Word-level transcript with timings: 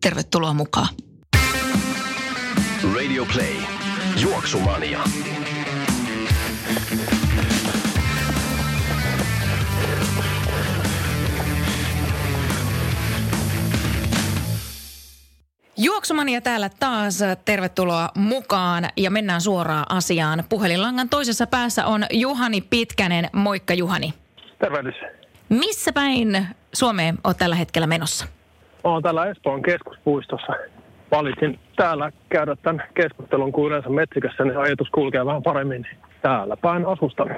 Tervetuloa 0.00 0.54
mukaan. 0.54 0.88
Radio 2.94 3.26
Play. 3.32 3.54
Juoksumania. 4.22 5.00
Juoksumania 15.76 16.40
täällä 16.40 16.70
taas. 16.80 17.18
Tervetuloa 17.44 18.08
mukaan 18.14 18.88
ja 18.96 19.10
mennään 19.10 19.40
suoraan 19.40 19.86
asiaan. 19.88 20.44
Puhelinlangan 20.48 21.08
toisessa 21.08 21.46
päässä 21.46 21.86
on 21.86 22.06
Juhani 22.10 22.60
Pitkänen. 22.60 23.30
Moikka 23.32 23.74
Juhani. 23.74 24.14
Tervehdys. 24.58 24.94
Missä 25.48 25.92
päin 25.92 26.46
Suomeen 26.72 27.18
olet 27.24 27.36
tällä 27.36 27.56
hetkellä 27.56 27.86
menossa? 27.86 28.26
Olen 28.84 29.02
täällä 29.02 29.26
Espoon 29.26 29.62
keskuspuistossa. 29.62 30.52
Valitsin 31.10 31.58
täällä 31.76 32.12
käydä 32.28 32.56
tämän 32.56 32.82
keskustelun, 32.94 33.52
kun 33.52 33.66
yleensä 33.66 33.88
metsikössä, 33.88 34.44
niin 34.44 34.58
ajatus 34.58 34.90
kulkee 34.90 35.26
vähän 35.26 35.42
paremmin 35.42 35.86
täällä 36.22 36.56
päin 36.56 36.86
asustan. 36.86 37.28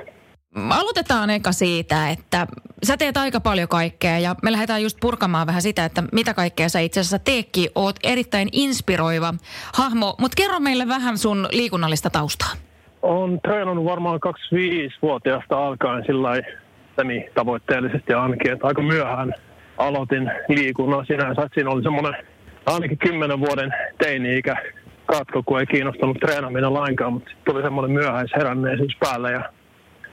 Aloitetaan 0.71 1.31
eka 1.31 1.53
siitä, 1.53 2.11
että 2.11 2.47
sä 2.83 2.97
teet 2.97 3.17
aika 3.17 3.41
paljon 3.41 3.69
kaikkea 3.69 4.19
ja 4.19 4.35
me 4.43 4.53
lähdetään 4.53 4.83
just 4.83 4.99
purkamaan 5.01 5.47
vähän 5.47 5.63
sitä, 5.63 5.85
että 5.85 6.03
mitä 6.13 6.35
kaikkea 6.35 6.69
sä 6.69 6.81
itse 6.81 7.01
asiassa 7.01 7.19
teekki. 7.19 7.69
Oot 7.75 7.97
erittäin 8.05 8.49
inspiroiva 8.53 9.35
hahmo, 9.75 10.15
mutta 10.19 10.35
kerro 10.37 10.61
meille 10.61 10.89
vähän 10.89 11.19
sun 11.19 11.49
liikunnallista 11.53 12.11
taustaa. 12.11 12.49
Olen 13.03 13.41
treenannut 13.41 13.85
varmaan 13.85 14.21
25-vuotiaasta 14.27 15.67
alkaen 15.67 16.05
sillä 16.07 16.31
semi 16.97 17.25
tavoitteellisesti 17.35 18.13
ainakin, 18.13 18.53
että 18.53 18.67
aika 18.67 18.83
myöhään 18.83 19.35
aloitin 19.79 20.31
liikunnan 20.49 21.07
sinänsä. 21.07 21.49
Siinä 21.55 21.71
oli 21.71 21.83
semmoinen 21.83 22.15
ainakin 22.67 22.99
10 22.99 23.41
vuoden 23.41 23.75
teini-ikä 23.99 24.57
katko, 25.07 25.43
kun 25.43 25.61
ei 25.61 25.67
kiinnostanut 25.67 26.17
treenaminen 26.21 26.75
lainkaan, 26.75 27.13
mutta 27.13 27.31
sitten 27.31 27.53
tuli 27.53 27.63
semmoinen 27.63 27.91
myöhäisheränneisyys 27.91 28.97
päälle 29.01 29.33
ja 29.33 29.53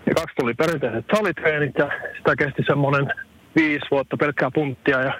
ja 0.05 0.15
kaksi 0.15 0.35
tuli 0.35 0.53
perinteiset 0.53 1.05
salitreenit 1.15 1.77
ja 1.77 1.89
sitä 2.17 2.35
kesti 2.35 2.63
semmoinen 2.67 3.13
viisi 3.55 3.85
vuotta 3.91 4.17
pelkkää 4.17 4.51
punttia 4.53 5.01
ja 5.01 5.13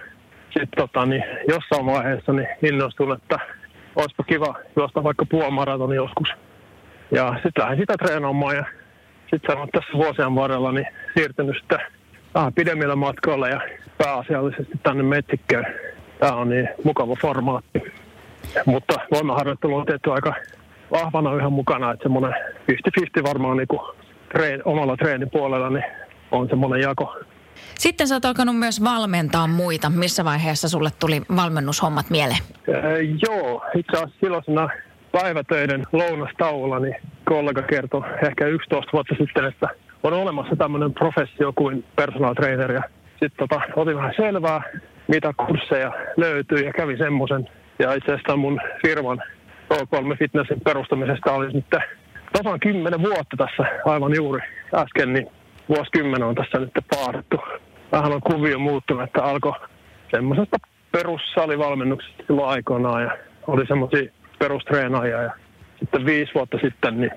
sitten 0.43 0.77
tota, 0.77 1.05
niin 1.05 1.23
jossain 1.47 1.85
vaiheessa 1.85 2.33
niin 2.33 2.47
innostuin, 2.63 3.11
että 3.11 3.39
olisipa 3.95 4.23
kiva 4.23 4.55
juosta 4.75 5.03
vaikka 5.03 5.25
puolimaratoni 5.25 5.95
joskus. 5.95 6.29
Ja 7.11 7.33
sitten 7.33 7.63
lähdin 7.63 7.79
sitä 7.79 7.93
treenaamaan 7.97 8.55
ja 8.55 8.65
sitten 9.21 9.51
sanoin 9.51 9.69
tässä 9.69 9.93
vuosien 9.93 10.35
varrella 10.35 10.71
niin 10.71 10.87
siirtynyt 11.17 11.57
sitten 11.59 11.79
vähän 12.35 12.53
pidemmillä 12.53 12.95
matkoilla 12.95 13.47
ja 13.47 13.61
pääasiallisesti 14.03 14.79
tänne 14.83 15.03
metsikköön. 15.03 15.65
Tämä 16.19 16.35
on 16.35 16.49
niin 16.49 16.69
mukava 16.83 17.15
formaatti. 17.21 17.83
Mutta 18.65 18.93
voimaharjoittelu 19.11 19.75
on 19.75 19.85
tehty 19.85 20.11
aika 20.11 20.33
vahvana 20.91 21.33
yhä 21.33 21.49
mukana, 21.49 21.91
että 21.91 22.03
semmoinen 22.03 22.33
50-50 23.21 23.23
varmaan 23.23 23.57
niin 23.57 23.67
kuin 23.67 23.81
treen, 24.31 24.61
omalla 24.65 24.97
treenipuolella 24.97 25.69
niin 25.69 25.85
on 26.31 26.49
semmoinen 26.49 26.81
jako. 26.81 27.15
Sitten 27.75 28.07
sä 28.07 28.15
oot 28.15 28.25
alkanut 28.25 28.57
myös 28.57 28.83
valmentaa 28.83 29.47
muita. 29.47 29.89
Missä 29.89 30.25
vaiheessa 30.25 30.69
sulle 30.69 30.89
tuli 30.99 31.21
valmennushommat 31.35 32.09
mieleen? 32.09 32.39
Ää, 32.73 32.97
joo, 33.27 33.65
itse 33.75 33.97
asiassa 33.97 34.19
silloisena 34.19 34.69
päivätöiden 35.11 35.83
lounastauolla 35.91 36.79
niin 36.79 36.95
kollega 37.25 37.61
kertoi 37.61 38.01
ehkä 38.27 38.47
11 38.47 38.89
vuotta 38.93 39.15
sitten, 39.19 39.45
että 39.45 39.67
on 40.03 40.13
olemassa 40.13 40.55
tämmöinen 40.55 40.93
professio 40.93 41.53
kuin 41.55 41.85
personal 41.95 42.33
trainer. 42.33 42.71
Ja 42.71 42.81
sitten 43.19 43.47
tota, 43.49 43.61
otin 43.75 43.95
vähän 43.95 44.13
selvää, 44.15 44.61
mitä 45.07 45.33
kursseja 45.37 45.91
löytyy 46.17 46.57
ja 46.57 46.73
kävi 46.73 46.97
semmoisen. 46.97 47.49
Ja 47.79 47.93
itse 47.93 48.13
asiassa 48.13 48.35
mun 48.35 48.59
firman 48.85 49.23
O3 49.73 50.17
Fitnessin 50.19 50.61
perustamisesta 50.61 51.33
olisi 51.33 51.55
nyt 51.55 51.65
tasan 52.33 52.59
kymmenen 52.59 53.01
vuotta 53.01 53.37
tässä 53.37 53.63
aivan 53.85 54.15
juuri 54.15 54.41
äsken, 54.75 55.13
niin 55.13 55.27
vuosikymmen 55.69 56.23
on 56.23 56.35
tässä 56.35 56.59
nyt 56.59 56.71
paadattu. 56.95 57.37
Vähän 57.91 58.13
on 58.13 58.21
kuvio 58.21 58.59
muuttunut, 58.59 59.03
että 59.03 59.23
alkoi 59.23 59.53
semmoisesta 60.11 60.57
perussalivalmennuksesta 60.91 62.23
silloin 62.27 62.49
aikoinaan 62.49 63.03
ja 63.03 63.17
oli 63.47 63.67
semmoisia 63.67 64.11
perustreenaajia 64.39 65.21
ja 65.23 65.31
sitten 65.79 66.05
viisi 66.05 66.33
vuotta 66.35 66.57
sitten 66.63 67.01
niin 67.01 67.11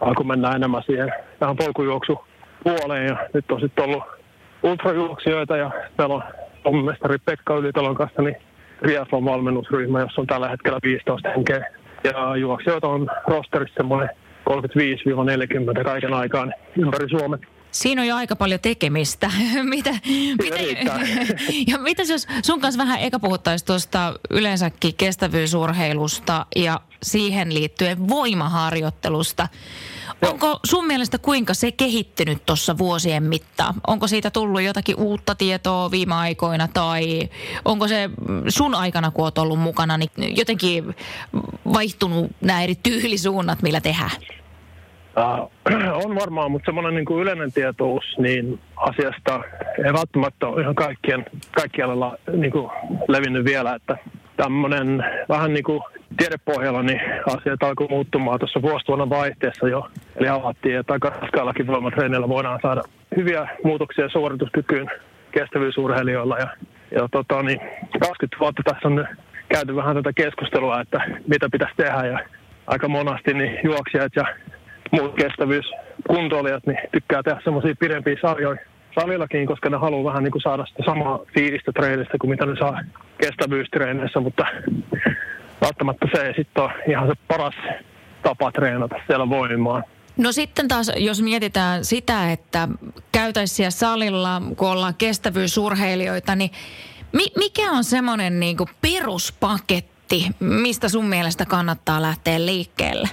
alkoi 0.00 0.26
mennä 0.26 0.50
enemmän 0.50 0.82
siihen 0.86 1.12
vähän 1.40 1.56
polkujuoksu 1.56 2.24
puoleen 2.64 3.06
ja 3.06 3.16
nyt 3.34 3.50
on 3.50 3.60
sitten 3.60 3.84
ollut 3.84 4.17
ultrajuoksijoita 4.62 5.56
ja 5.56 5.70
meillä 5.98 6.22
on 6.64 6.84
mestari 6.84 7.18
Pekka 7.18 7.56
Ylitalon 7.56 7.94
kanssa 7.94 8.22
niin 8.22 8.36
triathlon 8.78 9.24
valmennusryhmä, 9.24 10.00
jossa 10.00 10.20
on 10.20 10.26
tällä 10.26 10.48
hetkellä 10.48 10.78
15 10.82 11.28
henkeä. 11.28 11.64
Ja 12.04 12.36
juoksijoita 12.36 12.88
on 12.88 13.10
rosterissa 13.26 13.74
semmoinen 13.76 14.08
35-40 14.50 15.84
kaiken 15.84 16.14
aikaan 16.14 16.54
ympäri 16.76 17.08
Suomen. 17.08 17.40
Siinä 17.70 18.02
on 18.02 18.08
jo 18.08 18.16
aika 18.16 18.36
paljon 18.36 18.60
tekemistä. 18.60 19.30
mitä, 19.62 19.90
mitä, 20.42 21.00
ja 21.70 21.78
mitä 21.78 22.02
jos 22.02 22.26
sun 22.42 22.60
kanssa 22.60 22.78
vähän 22.78 23.00
eka 23.00 23.18
puhuttaisiin 23.18 23.66
tuosta 23.66 24.14
yleensäkin 24.30 24.94
kestävyysurheilusta 24.96 26.46
ja 26.56 26.80
siihen 27.02 27.54
liittyen 27.54 28.08
voimaharjoittelusta. 28.08 29.48
Onko 30.26 30.60
sun 30.66 30.86
mielestä 30.86 31.18
kuinka 31.18 31.54
se 31.54 31.72
kehittynyt 31.72 32.46
tuossa 32.46 32.78
vuosien 32.78 33.22
mittaan? 33.22 33.74
Onko 33.86 34.06
siitä 34.06 34.30
tullut 34.30 34.62
jotakin 34.62 34.96
uutta 34.96 35.34
tietoa 35.34 35.90
viime 35.90 36.14
aikoina 36.14 36.68
tai 36.74 37.28
onko 37.64 37.88
se 37.88 38.10
sun 38.48 38.74
aikana, 38.74 39.10
kun 39.10 39.24
oot 39.24 39.38
ollut 39.38 39.58
mukana, 39.58 39.98
niin 39.98 40.10
jotenkin 40.36 40.94
vaihtunut 41.72 42.30
nämä 42.40 42.62
eri 42.62 42.74
tyylisuunnat, 42.82 43.62
millä 43.62 43.80
tehdään? 43.80 44.10
Uh, 45.18 45.50
on 46.04 46.14
varmaan, 46.14 46.50
mutta 46.50 46.66
semmoinen 46.66 46.94
niin 46.94 47.04
kuin 47.04 47.22
yleinen 47.22 47.52
tietous 47.52 48.04
niin 48.18 48.60
asiasta 48.76 49.40
ei 49.86 49.92
välttämättä 49.92 50.46
ole 50.46 50.62
ihan 50.62 50.74
kaikkien, 50.74 51.24
kaikkialla 51.56 52.16
niin 52.32 52.52
kuin 52.52 52.70
levinnyt 53.08 53.44
vielä, 53.44 53.74
että 53.74 53.96
tämmöinen 54.36 55.04
vähän 55.28 55.54
niin 55.54 55.64
kuin 55.64 55.80
tiedepohjalla 56.16 56.82
niin 56.82 57.00
asiat 57.26 57.62
alkoi 57.62 57.88
muuttumaan 57.90 58.38
tuossa 58.38 58.62
vuosituonnan 58.62 59.10
vaihteessa 59.10 59.68
jo. 59.68 59.88
Eli 60.18 60.28
havaittiin, 60.28 60.78
että 60.78 60.92
aika 60.92 61.10
raskaallakin 61.10 61.66
voimatreenillä 61.66 62.28
voidaan 62.28 62.58
saada 62.62 62.82
hyviä 63.16 63.48
muutoksia 63.64 64.08
suorituskykyyn 64.08 64.90
kestävyysurheilijoilla. 65.30 66.38
Ja, 66.38 66.48
ja 66.90 67.08
tota, 67.12 67.42
niin 67.42 67.60
20 68.00 68.36
vuotta 68.40 68.62
tässä 68.64 68.88
on 68.88 69.06
käyty 69.48 69.76
vähän 69.76 69.96
tätä 69.96 70.12
keskustelua, 70.12 70.80
että 70.80 71.00
mitä 71.26 71.48
pitäisi 71.52 71.76
tehdä 71.76 72.06
ja 72.06 72.18
aika 72.66 72.88
monasti 72.88 73.34
niin 73.34 73.60
juoksijat 73.64 74.12
ja 74.16 74.24
muut 74.90 75.14
kestävyyskuntoilijat 75.14 76.66
niin 76.66 76.78
tykkää 76.92 77.22
tehdä 77.22 77.40
semmoisia 77.44 77.74
pidempiä 77.80 78.16
sarjoja 78.20 78.58
salillakin, 79.00 79.46
koska 79.46 79.70
ne 79.70 79.76
haluaa 79.76 80.12
vähän 80.12 80.24
niin 80.24 80.32
kuin 80.32 80.42
saada 80.42 80.66
sitä 80.66 80.82
samaa 80.86 81.18
fiilistä 81.34 81.72
treenistä 81.72 82.18
kuin 82.20 82.30
mitä 82.30 82.46
ne 82.46 82.56
saa 82.58 82.80
kestävyystreeneissä, 83.18 84.20
mutta 84.20 84.46
välttämättä 85.60 86.06
se 86.14 86.26
ei 86.26 86.34
sitten 86.34 86.64
ole 86.64 86.72
ihan 86.88 87.08
se 87.08 87.14
paras 87.28 87.54
tapa 88.22 88.52
treenata 88.52 88.96
siellä 89.06 89.28
voimaan. 89.28 89.84
No 90.18 90.32
sitten 90.32 90.68
taas, 90.68 90.90
jos 90.96 91.22
mietitään 91.22 91.84
sitä, 91.84 92.32
että 92.32 92.68
käytäisiin 93.12 93.72
salilla, 93.72 94.42
kun 94.56 94.68
ollaan 94.68 94.94
kestävyysurheilijoita, 94.94 96.34
niin 96.36 96.50
mi- 97.12 97.32
mikä 97.36 97.70
on 97.70 97.84
semmoinen 97.84 98.40
niin 98.40 98.56
peruspaketti, 98.80 100.26
mistä 100.40 100.88
sun 100.88 101.06
mielestä 101.06 101.44
kannattaa 101.44 102.02
lähteä 102.02 102.46
liikkeelle? 102.46 103.08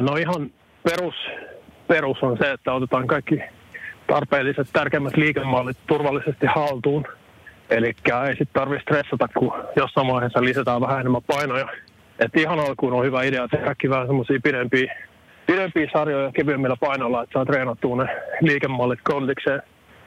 No 0.00 0.16
ihan 0.16 0.50
perus, 0.82 1.14
perus 1.88 2.18
on 2.22 2.38
se, 2.40 2.52
että 2.52 2.72
otetaan 2.72 3.06
kaikki 3.06 3.40
tarpeelliset 4.06 4.68
tärkeimmät 4.72 5.16
liikemallit 5.16 5.76
turvallisesti 5.86 6.46
haltuun. 6.46 7.04
Eli 7.70 7.86
ei 7.86 8.30
sitten 8.30 8.48
tarvitse 8.52 8.82
stressata, 8.82 9.28
kun 9.38 9.52
jossain 9.76 10.06
vaiheessa 10.06 10.44
lisätään 10.44 10.80
vähän 10.80 11.00
enemmän 11.00 11.22
painoja. 11.26 11.68
Et 12.18 12.36
ihan 12.36 12.60
alkuun 12.60 12.92
on 12.92 13.04
hyvä 13.04 13.22
idea 13.22 13.48
tehdä 13.48 13.74
vähän 13.90 14.06
semmoisia 14.06 14.40
pidempiä, 14.42 15.07
pidempiä 15.48 15.88
sarjoja 15.92 16.32
kevyemmillä 16.32 16.76
painoilla, 16.80 17.22
että 17.22 17.32
saa 17.32 17.44
treenattua 17.44 17.96
ne 17.96 18.16
liikemallit 18.40 19.00
kondikseen. 19.04 19.62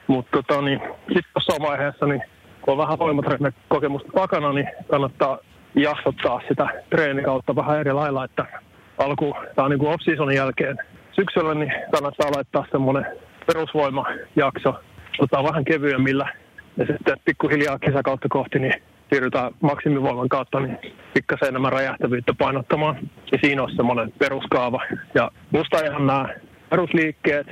Mutta 0.06 0.30
tota, 0.42 0.62
niin, 0.62 0.80
sitten 1.06 1.32
jossain 1.34 1.62
vaiheessa 1.62 2.06
niin 2.06 2.22
kun 2.62 2.72
on 2.72 2.78
vähän 2.78 2.98
voimatreenikokemusta 2.98 4.12
takana, 4.14 4.52
niin 4.52 4.68
kannattaa 4.90 5.38
jaksottaa 5.74 6.40
sitä 6.48 6.66
treenikautta 6.90 7.56
vähän 7.56 7.80
eri 7.80 7.92
lailla, 7.92 8.24
että 8.24 8.46
alku, 8.98 9.34
on 9.56 9.70
niin 9.70 9.86
off-seasonin 9.86 10.36
jälkeen 10.36 10.78
syksyllä, 11.12 11.54
niin 11.54 11.72
kannattaa 11.92 12.32
laittaa 12.36 12.66
semmoinen 12.70 13.06
perusvoimajakso, 13.46 14.74
ottaa 15.18 15.44
vähän 15.44 15.64
kevyemmillä 15.64 16.28
ja 16.76 16.86
sitten 16.86 17.16
pikkuhiljaa 17.24 17.78
kesäkautta 17.78 18.28
kohti, 18.30 18.58
niin 18.58 18.82
siirrytään 19.12 19.52
maksimivoiman 19.60 20.28
kautta 20.28 20.60
niin 20.60 20.78
pikkasen 21.14 21.48
enemmän 21.48 21.72
räjähtävyyttä 21.72 22.34
painottamaan. 22.38 22.96
Ja 23.32 23.38
siinä 23.40 23.62
on 23.62 23.72
semmoinen 23.76 24.12
peruskaava. 24.18 24.80
Ja 25.14 25.30
musta 25.50 25.84
ihan 25.84 26.06
nämä 26.06 26.28
perusliikkeet, 26.70 27.46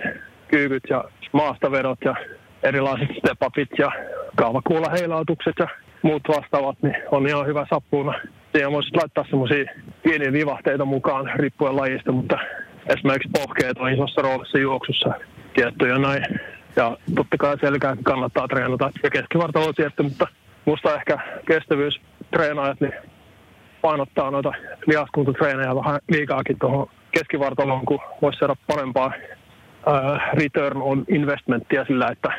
kyykyt 0.48 0.82
ja 0.90 1.04
maastavedot 1.32 1.98
ja 2.04 2.14
erilaiset 2.62 3.08
step 3.18 3.68
ja 3.78 3.92
kaavakuulaheilautukset 4.36 5.54
ja 5.58 5.68
muut 6.02 6.22
vastaavat, 6.28 6.76
niin 6.82 6.96
on 7.10 7.26
ihan 7.26 7.46
hyvä 7.46 7.66
sappuuna. 7.70 8.14
Siihen 8.52 8.72
voisi 8.72 8.96
laittaa 8.96 9.24
semmoisia 9.30 9.64
pieniä 10.02 10.32
vivahteita 10.32 10.84
mukaan 10.84 11.30
riippuen 11.36 11.76
lajista, 11.76 12.12
mutta 12.12 12.38
esimerkiksi 12.86 13.30
pohkeet 13.32 13.78
on 13.78 13.92
isossa 13.92 14.22
roolissa 14.22 14.58
juoksussa 14.58 15.12
tiettyjä 15.54 15.98
näin. 15.98 16.40
Ja 16.76 16.96
totta 17.14 17.36
kai 17.36 17.58
selkää 17.58 17.96
kannattaa 18.02 18.48
treenata 18.48 18.90
ja 19.02 19.10
keskivartalo 19.10 19.72
tietty, 19.72 20.02
mutta 20.02 20.26
musta 20.64 20.94
ehkä 20.94 21.18
kestävyystreenaajat 21.46 22.80
niin 22.80 22.94
painottaa 23.82 24.30
noita 24.30 24.52
lihaskuntotreenejä 24.86 25.74
vähän 25.74 26.00
liikaakin 26.10 26.58
tuohon 26.58 26.90
keskivartaloon, 27.12 27.86
kun 27.86 28.00
voisi 28.22 28.38
saada 28.38 28.56
parempaa 28.66 29.12
ää, 29.86 30.30
return 30.32 30.82
on 30.82 31.04
investmenttia 31.08 31.84
sillä, 31.84 32.08
että, 32.08 32.32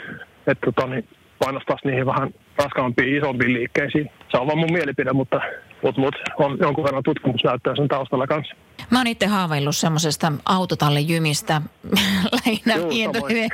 että 0.47 0.65
tota, 0.65 0.87
niin 0.87 1.07
painostaisi 1.39 1.87
niihin 1.87 2.05
vähän 2.05 2.33
raskaampiin, 2.57 3.17
isompiin 3.17 3.53
liikkeisiin. 3.53 4.11
Se 4.29 4.37
on 4.37 4.47
vaan 4.47 4.59
mun 4.59 4.73
mielipide, 4.73 5.13
mutta, 5.13 5.41
mutta, 5.81 6.01
mutta 6.01 6.19
on 6.37 6.57
jonkun 6.61 6.83
verran 6.83 7.03
tutkimusnäyttöä 7.03 7.75
sen 7.75 7.87
taustalla 7.87 8.27
kanssa. 8.27 8.55
Mä 8.91 8.99
oon 8.99 9.07
itse 9.07 9.25
haaveillut 9.25 9.75
semmoisesta 9.75 10.31
autotallejymistä 10.45 11.61
lähinnä 12.45 12.87
pientoinen. 12.89 13.49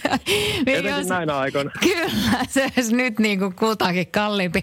Etenkin 0.66 1.08
näinä 1.08 1.38
aikoina. 1.38 1.70
Kyllä, 1.82 2.44
se 2.48 2.70
olisi 2.76 2.96
nyt 2.96 3.18
niin 3.18 3.38
kuin 3.38 3.54
kultaakin 3.54 4.06
kalliimpi. 4.06 4.62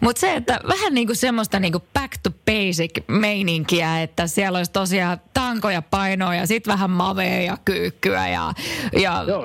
Mutta 0.00 0.20
se, 0.20 0.34
että 0.34 0.60
vähän 0.68 0.94
niin 0.94 1.06
kuin 1.06 1.16
semmoista 1.16 1.60
niin 1.60 1.72
kuin 1.72 1.84
back 1.94 2.12
to 2.22 2.30
basic 2.30 3.08
meininkiä, 3.08 4.02
että 4.02 4.26
siellä 4.26 4.58
olisi 4.58 4.72
tosiaan 4.72 5.20
tankoja 5.34 5.82
painoa 5.82 6.34
ja 6.34 6.46
sitten 6.46 6.72
vähän 6.72 6.90
mavea 6.90 7.42
ja 7.42 7.58
kyykkyä 7.64 8.28
ja, 8.28 8.52
ja 9.00 9.24
Joo, 9.28 9.42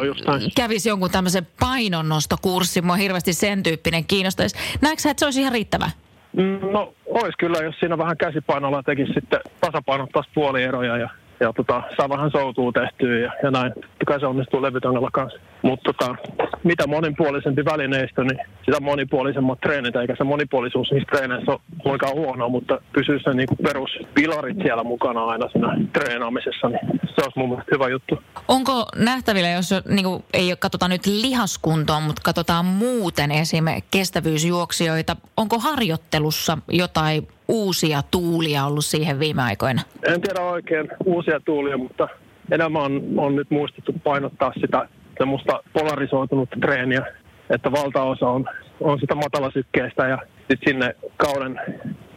kävisi 0.55 0.89
jonkun 0.89 1.11
tämmöisen 1.11 1.47
painonnostokurssin. 1.59 2.85
Mua 2.85 2.95
hirveästi 2.95 3.33
sen 3.33 3.63
tyyppinen 3.63 4.05
kiinnostaisi. 4.05 4.55
Näetkö 4.81 5.01
sä, 5.01 5.09
että 5.11 5.19
se 5.19 5.25
olisi 5.25 5.41
ihan 5.41 5.53
riittävä? 5.53 5.91
Mm, 6.33 6.71
no, 6.71 6.93
olisi 7.05 7.37
kyllä, 7.37 7.57
jos 7.63 7.79
siinä 7.79 7.97
vähän 7.97 8.17
käsipainolla 8.17 8.83
tekisi 8.83 9.13
sitten 9.13 9.39
tasapainottaisi 9.61 10.29
puolieroja 10.33 10.97
ja 10.97 11.09
ja 11.39 11.53
tota, 11.53 11.83
saa 11.97 12.09
vähän 12.09 12.31
soutua 12.31 12.71
tehtyä 12.71 13.19
ja, 13.19 13.31
ja 13.43 13.51
näin. 13.51 13.73
Totta 13.73 14.19
se 14.19 14.25
onnistuu 14.25 14.61
levytangalla 14.61 15.09
kanssa. 15.11 15.39
Mutta 15.61 15.93
tota, 15.93 16.15
mitä 16.63 16.87
monipuolisempi 16.87 17.65
välineistö, 17.65 18.23
niin 18.23 18.39
sitä 18.65 18.79
monipuolisemmat 18.79 19.59
treenit, 19.61 19.95
eikä 19.95 20.15
se 20.17 20.23
monipuolisuus 20.23 20.91
niissä 20.91 21.09
treeneissä 21.11 21.51
ole 21.51 21.59
oikein 21.85 22.15
huono, 22.15 22.49
mutta 22.49 22.81
pysyy 22.93 23.19
se 23.19 23.33
niinku 23.33 23.55
peruspilarit 23.55 24.57
siellä 24.57 24.83
mukana 24.83 25.25
aina 25.25 25.49
siinä 25.49 25.77
treenaamisessa, 25.93 26.69
niin 26.69 26.79
se 26.91 27.21
olisi 27.23 27.39
mun 27.39 27.49
mielestä 27.49 27.75
hyvä 27.75 27.89
juttu. 27.89 28.23
Onko 28.47 28.85
nähtävillä, 28.95 29.49
jos 29.49 29.73
niinku, 29.89 30.25
ei 30.33 30.55
katsota 30.59 30.87
nyt 30.87 31.05
lihaskuntoon, 31.05 32.03
mutta 32.03 32.21
katsotaan 32.25 32.65
muuten 32.65 33.31
esim. 33.31 33.65
kestävyysjuoksijoita, 33.91 35.15
onko 35.37 35.59
harjoittelussa 35.59 36.57
jotain 36.67 37.27
uusia 37.47 38.01
tuulia 38.11 38.65
ollut 38.65 38.85
siihen 38.85 39.19
viime 39.19 39.41
aikoina? 39.41 39.81
En 40.07 40.21
tiedä 40.21 40.41
oikein 40.41 40.87
uusia 41.05 41.39
tuulia, 41.39 41.77
mutta 41.77 42.07
enemmän 42.51 42.81
on, 42.81 43.01
on 43.17 43.35
nyt 43.35 43.51
muistettu 43.51 43.93
painottaa 44.03 44.53
sitä 44.61 44.87
semmoista 45.17 45.63
polarisoitunutta 45.73 46.57
treeniä, 46.61 47.05
että 47.49 47.71
valtaosa 47.71 48.27
on, 48.27 48.45
on 48.79 48.99
sitä 48.99 49.15
matalasykkeestä 49.15 50.07
ja 50.07 50.17
sitten 50.37 50.57
sinne 50.67 50.95
kauden 51.17 51.59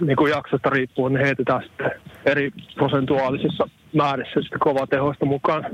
niin 0.00 0.16
kuin 0.16 0.30
jaksosta 0.30 0.70
riippuen 0.70 1.12
niin 1.12 1.24
heitetään 1.24 1.62
sitten 1.62 1.90
eri 2.26 2.50
prosentuaalisissa 2.74 3.68
määrissä 3.96 4.40
sitä 4.42 4.56
kovaa 4.60 4.86
tehoista 4.86 5.26
mukaan. 5.26 5.66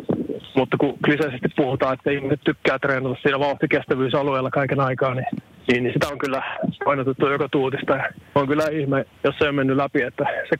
Mutta 0.56 0.76
kun 0.76 0.98
kliseisesti 1.04 1.48
puhutaan, 1.56 1.94
että 1.94 2.10
ihmiset 2.10 2.40
tykkää 2.44 2.78
treenata 2.78 3.16
siinä 3.22 3.38
vauhtikestävyysalueella 3.38 4.50
kaiken 4.50 4.80
aikaa, 4.80 5.14
niin, 5.14 5.26
niin, 5.68 5.82
niin 5.82 5.92
sitä 5.92 6.08
on 6.08 6.18
kyllä 6.18 6.42
painotettu 6.84 7.28
joka 7.28 7.48
tuutista. 7.48 7.98
On 8.34 8.48
kyllä 8.48 8.64
ihme, 8.72 9.06
jos 9.24 9.34
se 9.38 9.48
on 9.48 9.54
mennyt 9.54 9.76
läpi, 9.76 10.02
että 10.02 10.24
se 10.48 10.56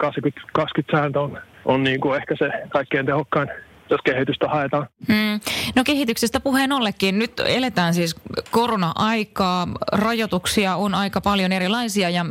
20-20 0.58 0.62
sääntö 0.92 1.20
on, 1.20 1.38
on 1.64 1.84
niin 1.84 2.00
kuin 2.00 2.16
ehkä 2.16 2.34
se 2.38 2.48
kaikkein 2.68 3.06
tehokkain 3.06 3.48
jos 3.90 4.00
kehitystä 4.04 4.48
haetaan. 4.48 4.86
Hmm. 5.08 5.40
No 5.76 5.84
kehityksestä 5.84 6.40
puheen 6.40 6.72
ollekin. 6.72 7.18
Nyt 7.18 7.40
eletään 7.46 7.94
siis 7.94 8.16
korona-aikaa, 8.50 9.68
rajoituksia 9.92 10.76
on 10.76 10.94
aika 10.94 11.20
paljon 11.20 11.52
erilaisia 11.52 12.10
ja 12.10 12.24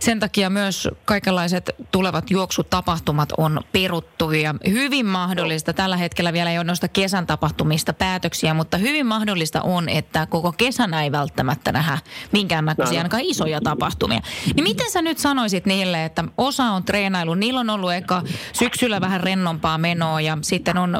sen 0.00 0.20
takia 0.20 0.50
myös 0.50 0.88
kaikenlaiset 1.04 1.70
tulevat 1.92 2.30
juoksutapahtumat 2.30 3.32
on 3.38 3.60
peruttu 3.72 4.32
ja 4.32 4.54
hyvin 4.68 5.06
mahdollista, 5.06 5.72
tällä 5.72 5.96
hetkellä 5.96 6.32
vielä 6.32 6.50
ei 6.50 6.58
ole 6.58 6.64
noista 6.64 6.88
kesän 6.88 7.26
tapahtumista 7.26 7.92
päätöksiä, 7.92 8.54
mutta 8.54 8.78
hyvin 8.78 9.06
mahdollista 9.06 9.62
on, 9.62 9.88
että 9.88 10.26
koko 10.26 10.52
kesänä 10.52 11.02
ei 11.02 11.12
välttämättä 11.12 11.72
nähdä 11.72 11.98
minkäännäköisiä 12.32 12.98
ainakaan 12.98 13.22
isoja 13.22 13.60
tapahtumia. 13.60 14.20
Niin 14.54 14.64
miten 14.64 14.90
sä 14.90 15.02
nyt 15.02 15.18
sanoisit 15.18 15.66
niille, 15.66 16.04
että 16.04 16.24
osa 16.38 16.64
on 16.64 16.84
treenailu, 16.84 17.34
niillä 17.34 17.60
on 17.60 17.70
ollut 17.70 17.92
eka 17.92 18.22
syksyllä 18.52 19.00
vähän 19.00 19.20
rennompaa 19.20 19.78
menoa 19.78 20.20
ja 20.20 20.38
sitten 20.42 20.78
on 20.78 20.96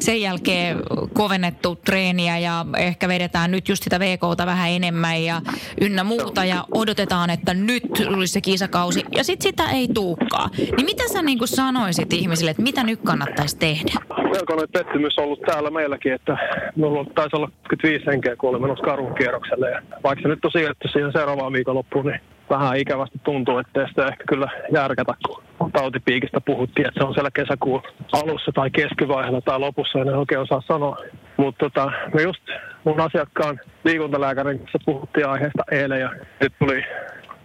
sen 0.00 0.20
jälkeen 0.20 0.76
kovennettu 1.14 1.76
treeniä 1.76 2.38
ja 2.38 2.66
ehkä 2.76 3.08
vedetään 3.08 3.50
nyt 3.50 3.68
just 3.68 3.82
sitä 3.82 4.00
VKta 4.00 4.46
vähän 4.46 4.70
enemmän 4.70 5.24
ja 5.24 5.42
ynnä 5.80 6.04
muuta 6.04 6.44
ja 6.44 6.64
odotetaan, 6.74 7.30
että 7.30 7.54
nyt 7.54 7.82
olisi 8.30 8.46
se 8.46 8.50
kisakausi 8.50 9.04
ja 9.16 9.24
sitten 9.24 9.50
sitä 9.50 9.70
ei 9.70 9.88
tuukkaa. 9.94 10.48
Niin 10.58 10.84
mitä 10.84 11.08
sä 11.08 11.22
niin 11.22 11.38
sanoisit 11.44 12.12
ihmisille, 12.12 12.50
että 12.50 12.62
mitä 12.62 12.84
nyt 12.84 13.00
kannattaisi 13.04 13.58
tehdä? 13.58 13.92
Melkoinen 14.32 14.68
pettymys 14.72 15.18
ollut 15.18 15.40
täällä 15.40 15.70
meilläkin, 15.70 16.12
että 16.12 16.36
minulla 16.76 17.04
taisi 17.14 17.36
olla 17.36 17.50
25 17.62 18.06
henkeä, 18.06 18.36
kun 18.36 18.50
oli 18.50 18.58
menossa 18.58 18.84
karun 18.84 19.14
kierrokselle. 19.14 19.70
Ja 19.70 19.82
vaikka 20.04 20.22
se 20.22 20.28
nyt 20.28 20.44
on 20.44 20.50
siirretty 20.50 20.88
siihen 20.88 21.12
seuraavaan 21.12 21.52
viikonloppuun, 21.52 22.06
niin 22.06 22.20
vähän 22.50 22.76
ikävästi 22.76 23.18
tuntuu, 23.24 23.58
että 23.58 23.86
sitä 23.88 24.06
ehkä 24.06 24.24
kyllä 24.28 24.48
järkätä, 24.72 25.14
kun 25.26 25.72
tautipiikistä 25.72 26.40
puhuttiin, 26.40 26.88
että 26.88 27.00
se 27.00 27.06
on 27.06 27.14
siellä 27.14 27.30
kesäkuun 27.30 27.82
alussa 28.12 28.52
tai 28.54 28.70
keskivaiheella 28.70 29.40
tai 29.40 29.58
lopussa, 29.58 29.98
en 29.98 30.16
oikein 30.16 30.40
osaa 30.40 30.62
sanoa. 30.68 30.96
Mutta 31.36 31.58
tota, 31.58 31.92
me 32.14 32.22
just 32.22 32.42
mun 32.84 33.00
asiakkaan 33.00 33.60
liikuntalääkärin 33.84 34.58
kanssa 34.58 34.78
puhuttiin 34.86 35.28
aiheesta 35.28 35.62
eilen 35.70 36.00
ja 36.00 36.10
nyt 36.40 36.52
tuli 36.58 36.84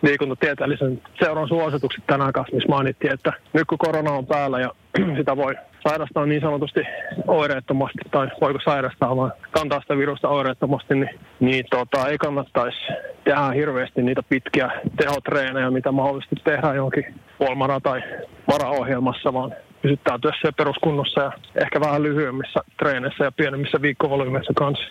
liikuntatieteellisen 0.01 1.01
seuran 1.23 1.47
suositukset 1.47 2.03
tänään 2.07 2.33
kanssa, 2.33 2.55
missä 2.55 2.69
mainittiin, 2.69 3.13
että 3.13 3.33
nyt 3.53 3.67
kun 3.69 3.77
korona 3.77 4.11
on 4.11 4.25
päällä 4.25 4.59
ja 4.59 4.69
sitä 5.17 5.37
voi 5.37 5.55
sairastaa 5.87 6.25
niin 6.25 6.41
sanotusti 6.41 6.81
oireettomasti, 7.27 7.99
tai 8.11 8.27
voiko 8.41 8.59
sairastaa, 8.65 9.15
vaan 9.15 9.33
kantaa 9.51 9.81
sitä 9.81 9.97
virusta 9.97 10.29
oireettomasti, 10.29 10.95
niin, 10.95 11.19
niin 11.39 11.65
tota, 11.69 12.07
ei 12.07 12.17
kannattaisi 12.17 12.77
tehdä 13.23 13.51
hirveästi 13.55 14.01
niitä 14.01 14.23
pitkiä 14.29 14.71
tehotreenejä, 14.97 15.71
mitä 15.71 15.91
mahdollisesti 15.91 16.35
tehdään 16.43 16.75
johonkin 16.75 17.19
puolmara- 17.37 17.81
tai 17.83 18.03
maraohjelmassa, 18.47 19.33
vaan 19.33 19.53
pysyttää 19.81 20.19
työssä 20.21 20.51
peruskunnossa 20.57 21.21
ja 21.21 21.31
ehkä 21.55 21.79
vähän 21.79 22.03
lyhyemmissä 22.03 22.59
treeneissä 22.79 23.23
ja 23.23 23.31
pienemmissä 23.31 23.81
viikkovolyymeissa 23.81 24.53
kanssa. 24.55 24.85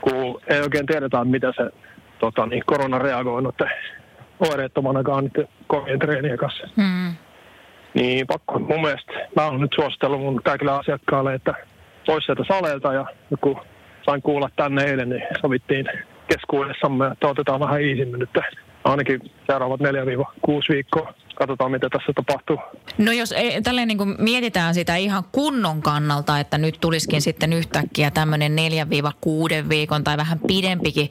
Kun 0.00 0.40
ei 0.48 0.60
oikein 0.60 0.86
tiedetä, 0.86 1.24
mitä 1.24 1.52
se 1.56 1.70
tota, 2.18 2.46
niin 2.46 2.62
korona 2.66 2.98
reagoi 2.98 3.42
oireettomanakaan 4.40 5.24
niiden 5.24 5.48
kovien 5.66 5.98
treenien 5.98 6.38
kanssa. 6.38 6.68
Mm. 6.76 7.14
Niin 7.94 8.26
pakko 8.26 8.58
mun 8.58 8.80
mielestä, 8.80 9.12
mä 9.36 9.46
oon 9.46 9.60
nyt 9.60 9.72
suositellut 9.74 10.20
mun 10.20 10.40
kaikille 10.44 10.72
asiakkaille, 10.72 11.34
että 11.34 11.54
pois 12.06 12.24
sieltä 12.24 12.44
saleelta 12.48 12.92
ja 12.92 13.06
kun 13.40 13.60
sain 14.06 14.22
kuulla 14.22 14.50
tänne 14.56 14.84
eilen, 14.84 15.08
niin 15.08 15.22
sovittiin 15.40 15.86
keskuudessamme, 16.28 17.06
että 17.06 17.28
otetaan 17.28 17.60
vähän 17.60 17.82
iisimmin 17.82 18.20
nyt 18.20 18.30
ainakin 18.84 19.20
seuraavat 19.46 19.80
4-6 19.80 19.84
viikkoa. 20.68 21.14
Katsotaan, 21.34 21.70
mitä 21.70 21.88
tässä 21.90 22.12
tapahtuu. 22.12 22.58
No 22.98 23.12
jos 23.12 23.32
ei, 23.32 23.62
tälleen 23.62 23.88
niin 23.88 23.98
kuin 23.98 24.16
mietitään 24.18 24.74
sitä 24.74 24.96
ihan 24.96 25.24
kunnon 25.32 25.82
kannalta, 25.82 26.40
että 26.40 26.58
nyt 26.58 26.78
tulisikin 26.80 27.22
sitten 27.22 27.52
yhtäkkiä 27.52 28.10
tämmöinen 28.10 28.52
4-6 29.64 29.68
viikon 29.68 30.04
tai 30.04 30.16
vähän 30.16 30.38
pidempikin 30.46 31.08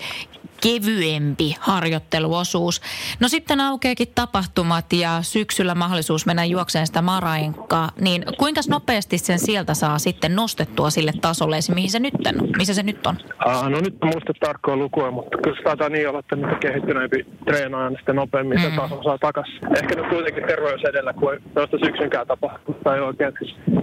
kevyempi 0.64 1.56
harjoitteluosuus. 1.60 2.82
No 3.20 3.28
sitten 3.28 3.62
aukeakin 3.62 4.08
tapahtumat 4.16 4.94
ja 4.94 5.10
syksyllä 5.22 5.76
mahdollisuus 5.76 6.26
mennä 6.26 6.46
juokseen 6.46 6.88
sitä 6.88 7.02
marainkaa, 7.02 7.90
niin 8.02 8.24
kuinka 8.38 8.62
nopeasti 8.70 9.18
sen 9.18 9.40
sieltä 9.40 9.74
saa 9.74 10.00
sitten 10.00 10.36
nostettua 10.36 10.90
sille 10.90 11.12
tasolle, 11.22 11.56
mihin 11.76 11.92
se 11.92 12.00
nyt 12.00 12.14
on, 12.28 12.50
missä 12.58 12.74
se 12.74 12.84
nyt 12.84 13.08
on? 13.08 13.16
Ah, 13.46 13.70
no 13.70 13.80
nyt 13.80 13.98
en 14.04 14.10
muista 14.14 14.34
tarkkoa 14.40 14.76
lukua, 14.76 15.12
mutta 15.12 15.38
kyllä 15.38 15.58
se 15.58 15.64
taitaa 15.64 15.90
niin 15.90 16.10
olla, 16.10 16.20
että 16.20 16.36
mitä 16.36 16.56
kehittyneempi 16.60 17.26
treenaaja, 17.46 17.90
niin 17.90 17.98
sitten 17.98 18.16
nopeammin 18.16 18.58
mm. 18.58 18.64
se 18.64 18.72
taso 18.76 19.04
saa 19.04 19.18
takaisin. 19.18 19.60
Ehkä 19.78 19.96
nyt 19.96 20.10
kuitenkin 20.10 20.44
terveys 20.48 20.82
edellä, 20.84 21.14
kun 21.14 21.34
ei 21.34 21.40
syksynkään 21.86 22.28
tapahtuu, 22.28 22.76
tai 22.84 23.00
oikein 23.00 23.34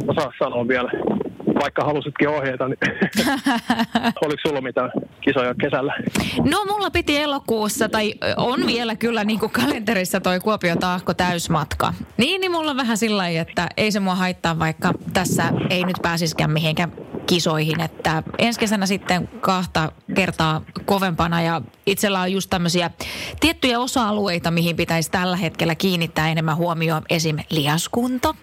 osaa 0.08 0.32
sanoa 0.38 0.68
vielä 0.68 0.90
vaikka 1.62 1.84
halusitkin 1.84 2.28
ohjeita, 2.28 2.68
niin 2.68 2.78
oliko 4.24 4.40
sulla 4.46 4.60
mitään 4.60 4.90
kisoja 5.20 5.54
kesällä? 5.54 5.94
No 6.50 6.64
mulla 6.68 6.90
piti 6.90 7.16
elokuussa, 7.16 7.88
tai 7.88 8.14
on 8.36 8.66
vielä 8.66 8.96
kyllä 8.96 9.24
niin 9.24 9.40
kuin 9.40 9.52
kalenterissa 9.52 10.20
toi 10.20 10.40
Kuopio 10.40 10.76
Taakko 10.76 11.14
täysmatka. 11.14 11.94
Niin, 12.16 12.40
niin 12.40 12.52
mulla 12.52 12.70
on 12.70 12.76
vähän 12.76 12.96
sillä 12.96 13.28
että 13.28 13.68
ei 13.76 13.92
se 13.92 14.00
mua 14.00 14.14
haittaa, 14.14 14.58
vaikka 14.58 14.92
tässä 15.12 15.52
ei 15.70 15.84
nyt 15.84 15.96
pääsiskään 16.02 16.50
mihinkään 16.50 16.92
kisoihin, 17.30 17.80
että 17.80 18.22
ensi 18.38 18.60
kesänä 18.60 18.86
sitten 18.86 19.28
kahta 19.40 19.92
kertaa 20.14 20.62
kovempana 20.84 21.42
ja 21.42 21.62
itsellä 21.86 22.20
on 22.20 22.32
just 22.32 22.50
tämmöisiä 22.50 22.90
tiettyjä 23.40 23.78
osa-alueita, 23.78 24.50
mihin 24.50 24.76
pitäisi 24.76 25.10
tällä 25.10 25.36
hetkellä 25.36 25.74
kiinnittää 25.74 26.28
enemmän 26.28 26.56
huomioon, 26.56 27.02
esim. 27.10 27.36
lihaskunto 27.50 28.34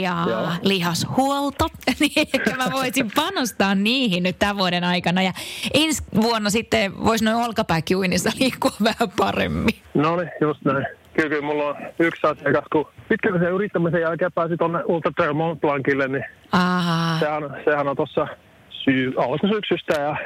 ja 0.00 0.24
Joo. 0.28 0.48
lihashuolto, 0.62 1.68
niin 2.00 2.12
ehkä 2.16 2.56
mä 2.56 2.68
voisin 2.72 3.10
panostaa 3.14 3.74
niihin 3.74 4.22
nyt 4.22 4.38
tämän 4.38 4.58
vuoden 4.58 4.84
aikana 4.84 5.22
ja 5.22 5.32
ensi 5.74 6.02
vuonna 6.14 6.50
sitten 6.50 7.04
voisi 7.04 7.24
noin 7.24 7.46
olkapääkiuinnissa 7.46 8.30
liikkua 8.40 8.72
vähän 8.84 9.12
paremmin. 9.16 9.74
No 9.94 10.16
niin, 10.16 10.30
just 10.40 10.64
näin. 10.64 10.86
Kyllä, 11.14 11.28
kyllä 11.28 11.46
mulla 11.46 11.64
on 11.64 11.76
yksi 11.98 12.26
asiakas, 12.26 12.64
kun 12.72 12.86
pitkällisen 13.08 13.52
yrittämisen 13.52 14.00
jälkeen 14.00 14.32
pääsi 14.32 14.56
tuonne 14.56 14.82
Ultra 14.84 15.12
Trail 15.16 15.34
Mont 15.34 15.60
Blancille, 15.60 16.08
niin 16.08 16.24
Aha. 16.52 17.18
Sehän, 17.20 17.42
sehän 17.64 17.88
on 17.88 17.96
tuossa 17.96 18.26
syy, 18.70 19.12
alkusyksystä 19.16 20.00
ja 20.00 20.16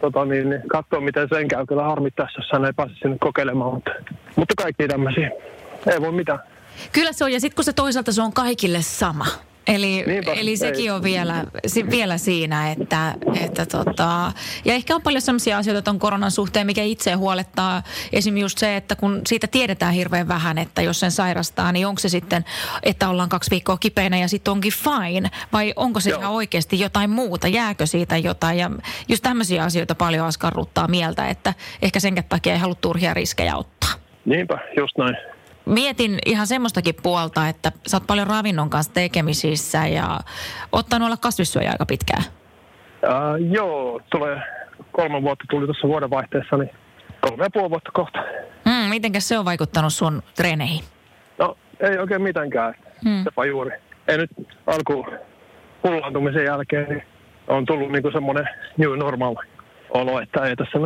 tota 0.00 0.24
niin, 0.24 0.50
niin 0.50 0.62
katsoa 0.68 1.00
miten 1.00 1.28
sen 1.34 1.48
käy. 1.48 1.66
Kyllä 1.66 1.82
harmittaisi, 1.82 2.34
jos 2.38 2.48
hän 2.52 2.64
ei 2.64 2.72
pääse 2.72 2.94
sinne 2.94 3.16
kokeilemaan, 3.20 3.74
mutta, 3.74 3.90
mutta 4.36 4.54
kaikki 4.62 4.88
tämmöisiä. 4.88 5.30
Ei 5.86 6.00
voi 6.00 6.12
mitään. 6.12 6.38
Kyllä 6.92 7.12
se 7.12 7.24
on, 7.24 7.32
ja 7.32 7.40
sitten 7.40 7.56
kun 7.56 7.64
se 7.64 7.72
toisaalta 7.72 8.12
se 8.12 8.22
on 8.22 8.32
kaikille 8.32 8.82
sama. 8.82 9.26
Eli, 9.68 10.04
Niinpä, 10.06 10.32
eli 10.32 10.56
sekin 10.56 10.84
ei. 10.84 10.90
on 10.90 11.02
vielä, 11.02 11.44
vielä 11.90 12.18
siinä, 12.18 12.70
että, 12.70 13.14
että 13.40 13.66
tota, 13.66 14.32
ja 14.64 14.74
ehkä 14.74 14.94
on 14.94 15.02
paljon 15.02 15.22
sellaisia 15.22 15.58
asioita 15.58 15.82
tuon 15.82 15.98
koronan 15.98 16.30
suhteen, 16.30 16.66
mikä 16.66 16.82
itse 16.82 17.12
huolettaa. 17.12 17.82
Esimerkiksi 18.12 18.44
just 18.44 18.58
se, 18.58 18.76
että 18.76 18.96
kun 18.96 19.20
siitä 19.26 19.46
tiedetään 19.46 19.92
hirveän 19.94 20.28
vähän, 20.28 20.58
että 20.58 20.82
jos 20.82 21.00
sen 21.00 21.10
sairastaa, 21.10 21.72
niin 21.72 21.86
onko 21.86 21.98
se 21.98 22.08
sitten, 22.08 22.44
että 22.82 23.08
ollaan 23.08 23.28
kaksi 23.28 23.50
viikkoa 23.50 23.76
kipeänä 23.76 24.18
ja 24.18 24.28
sitten 24.28 24.52
onkin 24.52 24.72
fine, 24.72 25.30
vai 25.52 25.72
onko 25.76 26.00
se 26.00 26.10
Joo. 26.10 26.20
ihan 26.20 26.32
oikeasti 26.32 26.80
jotain 26.80 27.10
muuta, 27.10 27.48
jääkö 27.48 27.86
siitä 27.86 28.16
jotain, 28.16 28.58
ja 28.58 28.70
just 29.08 29.22
tämmöisiä 29.22 29.62
asioita 29.64 29.94
paljon 29.94 30.26
askarruttaa 30.26 30.88
mieltä, 30.88 31.28
että 31.28 31.54
ehkä 31.82 32.00
sen 32.00 32.24
takia 32.28 32.52
ei 32.52 32.58
halua 32.58 32.74
turhia 32.74 33.14
riskejä 33.14 33.56
ottaa. 33.56 33.90
Niinpä, 34.24 34.58
just 34.76 34.98
näin 34.98 35.16
mietin 35.68 36.18
ihan 36.26 36.46
semmoistakin 36.46 36.94
puolta, 37.02 37.48
että 37.48 37.72
sä 37.86 37.96
oot 37.96 38.06
paljon 38.06 38.26
ravinnon 38.26 38.70
kanssa 38.70 38.92
tekemisissä 38.92 39.86
ja 39.86 40.20
ottanut 40.72 41.06
olla 41.06 41.16
kasvissyöjä 41.16 41.70
aika 41.70 41.86
pitkään. 41.86 42.22
Uh, 43.02 43.52
joo, 43.52 44.00
tulee 44.10 44.40
kolme 44.92 45.22
vuotta 45.22 45.44
tuli 45.50 45.66
tuossa 45.66 45.88
vuodenvaihteessa, 45.88 46.56
niin 46.56 46.70
kolme 47.20 47.44
ja 47.44 47.50
puoli 47.52 47.70
vuotta 47.70 47.90
kohta. 47.94 48.18
Mm, 48.64 48.88
mitenkäs 48.90 49.28
se 49.28 49.38
on 49.38 49.44
vaikuttanut 49.44 49.92
sun 49.92 50.22
treeneihin? 50.34 50.84
No, 51.38 51.56
ei 51.80 51.98
oikein 51.98 52.22
mitenkään. 52.22 52.74
Mm. 53.04 53.24
Sepä 53.24 53.44
juuri. 53.44 53.70
Ei 54.08 54.18
nyt 54.18 54.30
alku 54.66 55.06
pullaantumisen 55.82 56.44
jälkeen, 56.44 56.88
niin 56.88 57.02
on 57.48 57.66
tullut 57.66 57.92
niinku 57.92 58.10
semmoinen 58.10 58.48
new 58.76 58.98
normal 58.98 59.36
olo, 59.90 60.20
että 60.20 60.44
ei 60.44 60.56
tässä, 60.56 60.78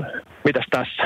mitäs 0.44 0.64
tässä. 0.70 1.02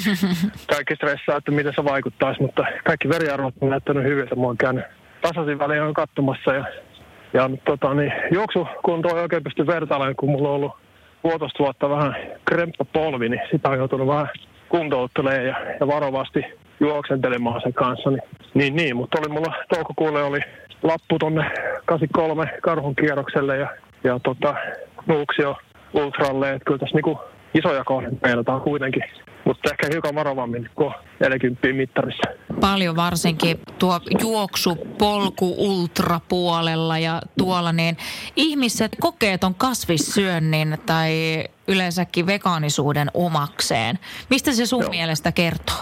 kaikki 0.74 0.94
stressaa, 0.94 1.36
että 1.36 1.50
miten 1.50 1.72
se 1.76 1.84
vaikuttaisi, 1.84 2.42
mutta 2.42 2.64
kaikki 2.84 3.08
veriarvot 3.08 3.54
on 3.60 3.70
näyttänyt 3.70 4.04
hyviltä. 4.04 4.36
Mä 4.36 4.42
oon 4.42 4.56
käynyt 4.56 4.84
tasaisin 5.20 5.58
väliin 5.58 5.82
on 5.82 5.94
katsomassa 5.94 6.54
ja, 6.54 6.64
ja 7.32 7.50
tota, 7.64 7.94
niin, 7.94 8.12
juoksukunto 8.32 9.16
ei 9.16 9.22
oikein 9.22 9.44
pysty 9.44 9.66
vertailemaan, 9.66 10.16
kun 10.16 10.30
mulla 10.30 10.48
on 10.48 10.54
ollut 10.54 10.72
puolitoista 11.22 11.64
vuotta 11.64 11.90
vähän 11.90 12.16
kremppa 12.44 12.84
polvi, 12.84 13.28
niin 13.28 13.42
sitä 13.50 13.68
on 13.68 13.78
joutunut 13.78 14.06
vähän 14.06 14.28
kuntouttelemaan 14.68 15.46
ja, 15.46 15.56
ja 15.80 15.86
varovasti 15.86 16.44
juoksentelemaan 16.80 17.60
sen 17.60 17.74
kanssa. 17.74 18.10
Niin, 18.10 18.22
niin, 18.54 18.76
niin 18.76 18.96
mutta 18.96 19.18
oli 19.20 19.28
mulla 19.28 19.54
toukokuulle 19.74 20.22
oli 20.22 20.40
lappu 20.82 21.18
tonne 21.18 21.50
83 21.84 22.58
karhun 22.62 22.96
kierrokselle 22.96 23.56
ja, 23.56 23.68
ja 24.04 24.20
tota, 24.22 24.54
Nuuksio 25.06 25.56
ultralle, 25.94 26.50
että 26.50 26.64
kyllä 26.64 26.78
tässä 26.78 26.96
niinku 26.96 27.18
isoja 27.54 27.84
kohden 27.84 28.16
peilataan 28.16 28.60
kuitenkin, 28.60 29.02
mutta 29.44 29.70
ehkä 29.70 29.88
hiukan 29.92 30.14
varovammin 30.14 30.70
kuin 30.74 30.94
40 31.20 31.68
mittarissa. 31.72 32.22
Paljon 32.60 32.96
varsinkin 32.96 33.60
tuo 33.78 34.00
juoksu 34.20 34.78
polku 34.98 35.54
ultrapuolella 35.58 36.98
ja 36.98 37.22
tuolla, 37.38 37.72
niin 37.72 37.96
ihmiset 38.36 38.96
kokee 39.00 39.38
ton 39.38 39.54
kasvissyönnin 39.54 40.78
tai 40.86 41.44
yleensäkin 41.68 42.26
vegaanisuuden 42.26 43.08
omakseen. 43.14 43.98
Mistä 44.30 44.52
se 44.52 44.66
sun 44.66 44.82
Joo. 44.82 44.90
mielestä 44.90 45.32
kertoo? 45.32 45.76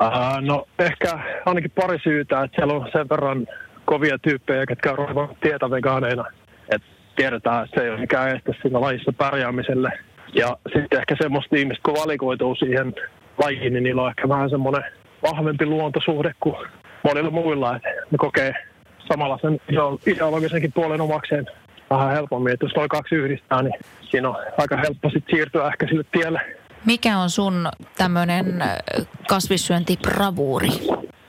Uh, 0.00 0.40
no 0.40 0.66
ehkä 0.78 1.18
ainakin 1.46 1.70
pari 1.70 1.98
syytä, 2.02 2.42
että 2.42 2.56
siellä 2.56 2.74
on 2.74 2.88
sen 2.92 3.08
verran 3.08 3.46
kovia 3.84 4.18
tyyppejä, 4.18 4.66
ketkä 4.66 4.92
on 4.92 5.36
tietä 5.40 5.70
vegaaneina. 5.70 6.24
Tiedetään, 7.16 7.64
että 7.64 7.80
se 7.80 7.84
ei 7.84 7.90
ole 7.90 8.00
mikään 8.00 8.36
este 8.36 8.52
siinä 8.62 8.80
lajissa 8.80 9.12
pärjäämiselle. 9.12 9.90
Ja 10.34 10.56
sitten 10.72 10.98
ehkä 10.98 11.16
semmoista 11.20 11.56
ihmistä, 11.56 11.82
kun 11.82 11.94
valikoituu 11.94 12.54
siihen 12.54 12.94
lajiin, 13.38 13.72
niin 13.72 13.84
niillä 13.84 14.02
on 14.02 14.08
ehkä 14.08 14.28
vähän 14.28 14.50
semmoinen 14.50 14.84
vahvempi 15.22 15.66
luontosuhde 15.66 16.32
kuin 16.40 16.56
monilla 17.04 17.30
muilla. 17.30 17.76
Että 17.76 17.88
ne 17.88 18.18
kokee 18.18 18.54
samalla 19.08 19.38
sen 19.42 19.60
ideologisenkin 20.06 20.72
puolen 20.72 21.00
omakseen 21.00 21.46
vähän 21.90 22.10
helpommin. 22.12 22.52
Että 22.52 22.66
jos 22.66 22.76
noin 22.76 22.88
kaksi 22.88 23.14
yhdistää, 23.14 23.62
niin 23.62 23.74
siinä 24.10 24.28
on 24.28 24.36
aika 24.58 24.76
helppo 24.76 25.10
sit 25.10 25.24
siirtyä 25.30 25.66
ehkä 25.66 25.86
sille 25.88 26.04
tielle. 26.12 26.40
Mikä 26.86 27.18
on 27.18 27.30
sun 27.30 27.68
tämmöinen 27.98 28.64
kasvissyöntibravuuri? 29.28 30.68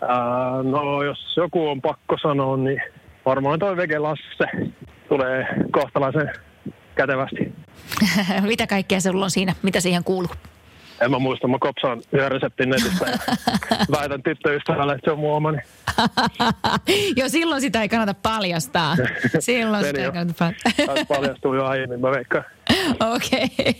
Ää, 0.01 0.63
no 0.63 1.03
jos 1.03 1.37
joku 1.37 1.67
on 1.67 1.81
pakko 1.81 2.17
sanoa, 2.21 2.57
niin 2.57 2.81
varmaan 3.25 3.59
toi 3.59 3.77
Vege 3.77 3.99
Lasse 3.99 4.45
tulee 5.09 5.45
kohtalaisen 5.71 6.33
kätevästi. 6.95 7.53
Mitä 8.41 8.67
kaikkea 8.67 8.99
sulla 8.99 9.25
on 9.25 9.31
siinä? 9.31 9.55
Mitä 9.63 9.79
siihen 9.79 10.03
kuuluu? 10.03 10.31
En 11.01 11.11
mä 11.11 11.19
muista, 11.19 11.47
mä 11.47 11.57
kopsaan 11.59 12.01
yhden 12.11 12.31
reseptin 12.31 12.69
netistä 12.69 13.05
ja 13.05 13.17
väitän 13.99 14.23
tyttöystävälle, 14.23 14.93
että 14.93 15.05
se 15.05 15.11
on 15.11 15.19
mun 15.19 15.35
omani. 15.35 15.57
Joo, 17.17 17.29
silloin 17.29 17.61
sitä 17.61 17.81
ei 17.81 17.89
kannata 17.89 18.13
paljastaa. 18.13 18.95
Silloin 19.39 19.85
sitä 19.85 20.03
ei 20.03 20.11
kannata 20.11 20.33
paljastaa. 20.39 21.17
paljastuu 21.17 21.53
jo 21.53 21.65
aiemmin, 21.65 22.01
mä 22.01 22.11
veikkaan. 22.11 22.43
Okei. 23.15 23.43
Okay. 23.59 23.73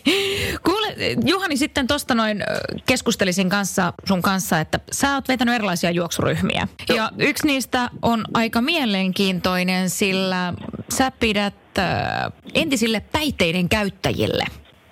Kuule, 0.64 0.88
Juhani, 1.26 1.58
sitten 1.58 1.88
tuosta 1.88 2.16
noin 2.16 2.44
keskustelisin 2.86 3.50
kanssa 3.50 3.94
sun 4.06 4.22
kanssa, 4.22 4.60
että 4.60 4.80
sä 4.92 5.14
oot 5.14 5.28
vetänyt 5.28 5.56
erilaisia 5.56 5.92
juoksuryhmiä. 5.92 6.68
Joo. 6.90 6.98
Ja 6.98 7.12
yksi 7.18 7.48
niistä 7.48 7.90
on 8.02 8.26
aika 8.34 8.62
mielenkiintoinen, 8.62 9.90
sillä 9.90 10.54
sä 10.90 11.12
pidät 11.20 11.54
entisille 12.56 13.02
päiteiden 13.12 13.70
käyttäjille 13.70 14.44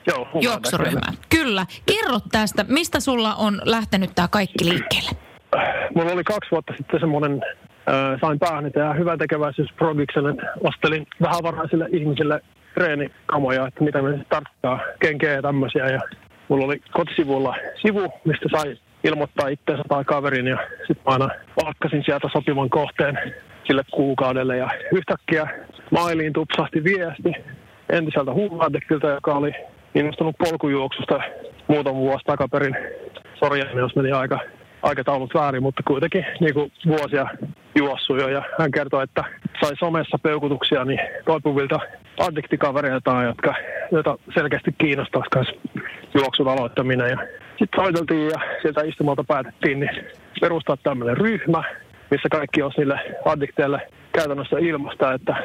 Joo, 0.08 0.28
juoksuryhmä. 0.42 1.14
Kyllä. 1.30 1.66
Kerro 1.86 2.20
tästä, 2.32 2.66
mistä 2.68 3.00
sulla 3.00 3.36
on 3.36 3.62
lähtenyt 3.66 4.12
tämä 4.16 4.28
kaikki 4.28 4.66
liikkeelle? 4.70 5.12
Mulla 5.96 6.12
oli 6.12 6.24
kaksi 6.24 6.52
vuotta 6.52 6.74
sitten 6.78 7.00
semmoinen, 7.00 7.42
äh, 7.90 8.20
sain 8.22 8.40
päähän 8.40 8.72
hyvän 8.98 9.20
tekeväisyysprogiksen, 9.20 10.26
että 10.26 10.54
ostelin 10.64 11.08
vähävaraisille 11.22 11.88
ihmisille 11.92 12.42
treenikamoja, 12.74 13.68
että 13.68 13.84
mitä 13.84 14.02
me 14.02 14.26
tarttaa, 14.30 14.80
kenkeä 15.00 15.34
ja 15.34 15.42
tämmöisiä. 15.42 15.86
Ja 15.86 16.02
mulla 16.48 16.66
oli 16.66 16.82
kotisivulla 16.92 17.56
sivu, 17.82 18.14
mistä 18.26 18.46
sai 18.52 18.78
ilmoittaa 19.04 19.48
itseensä 19.48 19.84
tai 19.90 20.04
kaverin 20.06 20.48
ja 20.48 20.58
sitten 20.78 21.04
mä 21.06 21.12
aina 21.12 21.30
palkkasin 21.56 22.04
sieltä 22.06 22.30
sopivan 22.34 22.70
kohteen 22.70 23.36
sille 23.68 23.84
kuukaudelle 23.92 24.58
ja 24.58 24.70
yhtäkkiä 24.92 25.48
mailiin 25.92 26.34
tupsahti 26.34 26.84
viesti 26.84 27.32
entiseltä 27.90 28.34
Humadekilta, 28.34 29.08
joka 29.08 29.34
oli 29.34 29.52
innostunut 29.96 30.36
polkujuoksusta 30.38 31.20
muutama 31.68 32.00
vuosi 32.00 32.26
takaperin. 32.26 32.76
Sori, 33.40 33.62
jos 33.76 33.96
meni 33.96 34.12
aika 34.12 34.40
aikataulut 34.82 35.34
väärin, 35.34 35.64
mutta 35.64 35.84
kuitenkin 35.88 36.26
niin 36.40 36.54
kuin 36.54 36.72
vuosia 36.88 37.28
juossut 37.76 38.22
jo. 38.22 38.28
Ja 38.28 38.44
hän 38.60 38.72
kertoi, 38.72 39.04
että 39.04 39.24
sai 39.62 39.72
somessa 39.80 40.18
peukutuksia 40.24 40.86
niin 40.86 41.00
toipuvilta 41.26 41.80
addiktikavereiltaan, 42.20 43.26
jotka, 43.26 43.56
joita 43.92 44.18
selkeästi 44.34 44.72
kiinnostaisi 44.78 45.30
myös 45.36 45.48
juoksun 46.14 46.48
aloittaminen. 46.48 47.10
Ja 47.10 47.18
sitten 47.60 47.84
soiteltiin 47.84 48.30
ja 48.30 48.40
sieltä 48.62 48.82
istumalta 48.82 49.24
päätettiin 49.24 49.80
niin 49.80 50.06
perustaa 50.42 50.78
tämmöinen 50.78 51.18
ryhmä, 51.18 51.64
missä 52.12 52.30
kaikki 52.32 52.62
olisi 52.62 52.78
niille 52.78 53.00
addikteille 53.26 53.82
käytännössä 54.14 54.58
ilmasta, 54.60 55.14
että 55.14 55.36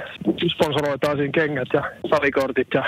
sponsoroitaisiin 0.54 1.32
kengät 1.32 1.68
ja 1.72 1.82
salikortit 2.10 2.68
ja, 2.74 2.84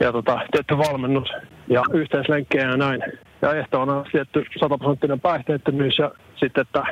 ja 0.00 0.12
tota, 0.12 0.40
tietty 0.50 0.78
valmennus 0.78 1.28
ja 1.68 1.82
yhteislenkkejä 1.92 2.70
ja 2.70 2.76
näin. 2.76 3.02
Ja 3.42 3.54
ehtoona 3.54 3.96
on 3.96 4.06
tietty 4.12 4.44
100 4.60 4.78
prosenttinen 4.78 5.20
päihteettömyys 5.20 5.98
ja 5.98 6.10
sitten, 6.36 6.62
että 6.62 6.82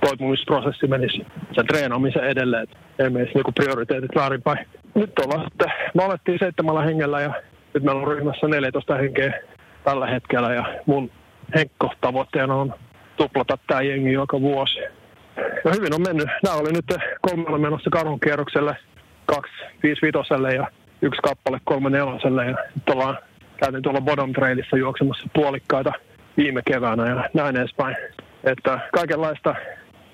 toipumisprosessi 0.00 0.86
menisi 0.86 1.26
sen 1.52 1.66
treenaamisen 1.66 2.24
edelleen, 2.24 2.62
että 2.62 2.76
ei 2.98 3.10
menisi 3.10 3.34
niinku 3.34 3.52
prioriteetit 3.52 4.14
väärinpäin. 4.14 4.66
Nyt 4.94 5.18
ollaan 5.18 5.44
sitten, 5.44 5.72
me 5.94 6.04
alettiin 6.04 6.38
seitsemällä 6.38 6.82
hengellä 6.82 7.20
ja 7.20 7.32
nyt 7.74 7.82
meillä 7.82 8.00
on 8.00 8.08
ryhmässä 8.08 8.48
14 8.48 8.94
henkeä 8.94 9.40
tällä 9.84 10.06
hetkellä 10.06 10.54
ja 10.54 10.64
mun 10.86 11.10
Henkko 11.54 11.92
tavoitteena 12.00 12.54
on 12.54 12.74
tuplata 13.16 13.58
tämä 13.66 13.82
jengi 13.82 14.12
joka 14.12 14.40
vuosi. 14.40 14.78
Ja 15.64 15.70
hyvin 15.74 15.94
on 15.94 16.02
mennyt. 16.02 16.28
Nämä 16.42 16.56
oli 16.56 16.72
nyt 16.72 16.84
kolmella 17.20 17.58
menossa 17.58 17.90
kadun 17.90 18.20
kierrokselle, 18.20 18.76
kaksi 19.26 19.52
viisi 19.82 20.02
vitoselle 20.02 20.54
ja 20.54 20.66
yksi 21.02 21.20
kappale 21.22 21.60
kolme 21.64 21.90
neloselle. 21.90 22.44
Ja 22.44 22.56
nyt 22.74 22.88
ollaan 22.88 23.18
käytiin 23.56 23.82
tuolla 23.82 24.00
bottom 24.00 24.32
trailissa 24.32 24.76
juoksemassa 24.76 25.28
puolikkaita 25.34 25.92
viime 26.36 26.62
keväänä 26.66 27.06
ja 27.06 27.30
näin 27.34 27.56
edespäin. 27.56 27.96
Että 28.44 28.80
kaikenlaista 28.92 29.54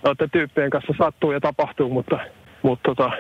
noiden 0.04 0.30
tyyppien 0.30 0.70
kanssa 0.70 0.92
sattuu 0.98 1.32
ja 1.32 1.40
tapahtuu, 1.40 1.88
mutta, 1.88 2.18
mutta 2.62 2.82
tota, 2.94 3.10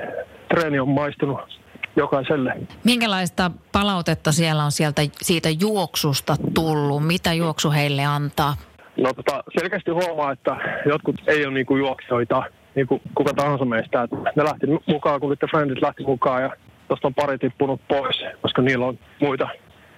treeni 0.48 0.78
on 0.78 0.88
maistunut 0.88 1.60
jokaiselle. 1.96 2.54
Minkälaista 2.84 3.50
palautetta 3.72 4.32
siellä 4.32 4.64
on 4.64 4.72
sieltä 4.72 5.02
siitä 5.22 5.48
juoksusta 5.60 6.36
tullut? 6.54 7.06
Mitä 7.06 7.32
juoksu 7.32 7.70
heille 7.70 8.04
antaa? 8.04 8.56
No 8.96 9.12
tota, 9.12 9.44
selkeästi 9.58 9.90
huomaa, 9.90 10.32
että 10.32 10.56
jotkut 10.86 11.16
ei 11.26 11.46
ole 11.46 11.54
niinku 11.54 11.76
juoksijoita, 11.76 12.42
niin 12.74 12.86
kuin 12.86 13.00
kuka 13.14 13.34
tahansa 13.34 13.64
meistä. 13.64 14.02
Että 14.02 14.16
ne 14.36 14.44
lähti 14.44 14.66
mukaan, 14.86 15.20
kun 15.20 15.36
The 15.38 15.46
Friendit 15.50 15.82
lähti 15.82 16.02
mukaan 16.02 16.42
ja 16.42 16.50
tuosta 16.88 17.08
on 17.08 17.14
pari 17.14 17.38
tippunut 17.38 17.80
pois, 17.88 18.24
koska 18.42 18.62
niillä 18.62 18.86
on 18.86 18.98
muita, 19.20 19.48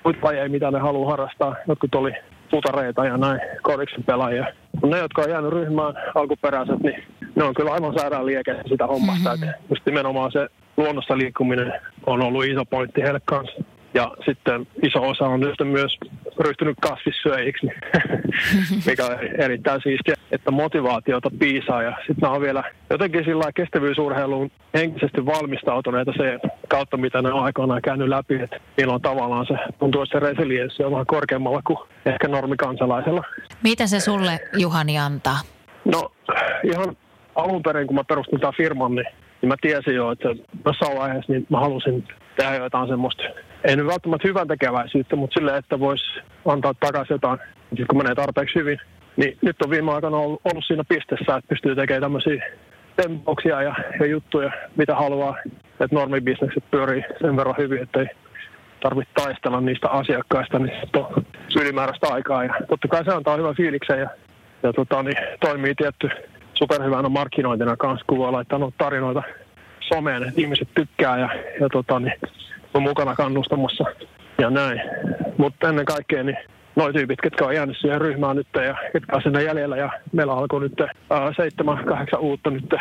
muita 0.05 0.19
lajeja, 0.23 0.49
mitä 0.49 0.71
ne 0.71 0.79
haluaa 0.79 1.11
harrastaa. 1.11 1.57
Jotkut 1.69 1.95
oli 1.95 2.13
putareita 2.51 3.05
ja 3.05 3.17
näin, 3.17 3.41
kodiksen 3.63 4.05
pelaajia. 4.05 4.47
Ne, 4.87 4.99
jotka 4.99 5.23
on 5.23 5.31
jäänyt 5.31 5.53
ryhmään 5.53 5.95
alkuperäiset, 6.15 6.81
niin 6.81 7.03
ne 7.37 7.45
on 7.45 7.55
kyllä 7.55 7.73
aivan 7.73 7.99
sairaan 7.99 8.27
liekeissä 8.27 8.63
sitä 8.69 8.87
hommasta. 8.87 9.37
Mm-hmm. 9.37 9.53
Just 9.71 9.87
nimenomaan 9.87 10.33
se 10.33 10.49
luonnossa 10.77 11.19
liikkuminen 11.19 11.73
on 12.07 12.23
ollut 12.23 12.45
iso 12.45 12.65
pointti 12.65 13.03
heille 13.03 13.21
kanssa. 13.25 13.65
Ja 13.95 14.13
sitten 14.27 14.67
iso 14.83 15.09
osa 15.09 15.27
on 15.27 15.41
nyt 15.41 15.55
myös 15.65 15.99
ryhtynyt 16.39 16.77
kasvissyöjiksi, 16.81 17.67
mikä 18.87 19.07
on 19.07 19.19
erittäin 19.39 19.81
siistiä, 19.83 20.15
että 20.31 20.51
motivaatiota 20.51 21.31
piisaa. 21.39 21.83
Ja 21.83 21.93
sitten 22.07 22.29
on 22.29 22.41
vielä 22.41 22.65
jotenkin 22.91 23.25
sillä 23.25 23.53
kestävyysurheiluun 23.55 24.51
henkisesti 24.75 25.27
valmistautuneita 25.27 26.13
se 26.17 26.39
kautta, 26.69 26.97
mitä 26.97 27.23
ne 27.23 27.33
on 27.33 27.45
aikoinaan 27.45 27.83
käynyt 27.83 28.09
läpi. 28.09 28.35
Että 28.35 28.61
niillä 28.77 28.95
on 28.95 29.03
tavallaan 29.03 29.47
se, 29.47 29.55
tuntuu, 29.79 30.03
että 30.03 30.19
se 30.19 30.27
resilienssi 30.27 30.83
on 30.83 30.93
vähän 30.93 31.07
korkeammalla 31.07 31.63
kuin 31.63 31.79
ehkä 32.07 32.29
normikansalaisella. 32.29 33.25
Mitä 33.63 33.87
se 33.87 34.01
sulle, 34.01 34.41
Juhani, 34.57 34.99
antaa? 34.99 35.39
No 35.85 36.13
ihan 36.65 36.97
alun 37.35 37.63
perin, 37.63 37.87
kun 37.87 37.97
mä 37.97 38.05
perustin 38.05 38.41
tämän 38.41 38.55
firman, 38.57 38.95
niin 38.95 39.07
niin 39.43 39.49
mä 39.49 39.55
tiesin 39.61 39.95
jo, 39.95 40.11
että 40.11 40.29
jossain 40.65 40.99
vaiheessa 40.99 41.33
niin 41.33 41.47
mä 41.51 41.61
halusin 41.61 42.05
tehdä 42.37 42.55
jotain 42.55 42.89
semmoista, 42.89 43.23
ei 43.65 43.77
nyt 43.77 43.87
välttämättä 43.87 44.29
hyvän 44.29 44.49
tekeväisyyttä, 44.49 45.17
mutta 45.17 45.35
sille, 45.35 45.57
että 45.57 45.81
voisi 45.81 46.05
antaa 46.47 46.75
takaisin 46.81 47.15
jotain, 47.15 47.39
kun 47.89 47.99
menee 47.99 48.15
tarpeeksi 48.15 48.55
hyvin. 48.55 48.79
Niin 49.17 49.39
nyt 49.43 49.63
on 49.63 49.71
viime 49.71 49.93
aikoina 49.93 50.17
ollut, 50.17 50.41
ollut 50.45 50.65
siinä 50.67 50.85
pisteessä, 50.89 51.37
että 51.37 51.49
pystyy 51.49 51.77
tekemään 51.77 52.03
tämmöisiä 52.03 52.45
tempoksia 52.97 53.63
ja, 53.63 53.75
ja 54.01 54.07
juttuja, 54.07 54.51
mitä 54.77 54.95
haluaa, 54.95 55.37
että 55.71 55.97
normibisnekset 55.97 56.65
pyörii 56.71 57.03
sen 57.21 57.37
verran 57.37 57.55
hyvin, 57.59 57.83
että 57.83 58.01
ei 58.01 58.07
tarvitse 58.81 59.15
taistella 59.15 59.61
niistä 59.61 59.89
asiakkaista, 59.89 60.59
niin 60.59 60.77
on 60.97 61.25
ylimääräistä 61.61 62.07
aikaa. 62.11 62.45
Ja 62.45 62.55
totta 62.69 62.89
kai 62.89 63.05
se 63.05 63.11
antaa 63.11 63.37
hyvän 63.37 63.57
fiiliksen 63.57 63.99
ja, 63.99 64.11
ja 64.63 64.73
tota, 64.73 65.03
niin 65.03 65.17
toimii 65.41 65.75
tietty 65.75 66.11
superhyvänä 66.59 67.09
markkinointina 67.09 67.77
kanssa, 67.77 68.05
kun 68.07 68.19
voi 68.19 68.33
laittaa 68.33 68.73
tarinoita 68.79 69.23
someen, 69.81 70.23
että 70.23 70.41
ihmiset 70.41 70.69
tykkää 70.75 71.19
ja, 71.19 71.29
ja 71.61 71.69
tota, 71.69 72.01
niin, 72.01 72.21
on 72.75 72.83
mukana 72.83 73.15
kannustamassa 73.15 73.85
ja 74.39 74.51
näin. 74.51 74.81
Mutta 75.37 75.69
ennen 75.69 75.85
kaikkea 75.85 76.23
niin 76.23 76.39
noin 76.77 76.95
tyypit, 76.95 77.21
ketkä 77.23 77.45
on 77.45 77.55
jäänyt 77.55 77.77
siihen 77.81 78.01
ryhmään 78.01 78.37
nyt 78.37 78.47
ja 78.55 78.75
ketkä 78.93 79.17
on 79.17 79.23
sinne 79.23 79.43
jäljellä 79.43 79.77
ja 79.77 79.91
meillä 80.13 80.33
alkoi 80.33 80.61
nyt 80.61 80.81
ää, 80.81 81.33
seitsemän, 81.37 81.85
kahdeksan 81.85 82.21
uutta 82.21 82.51
nyt 82.51 82.75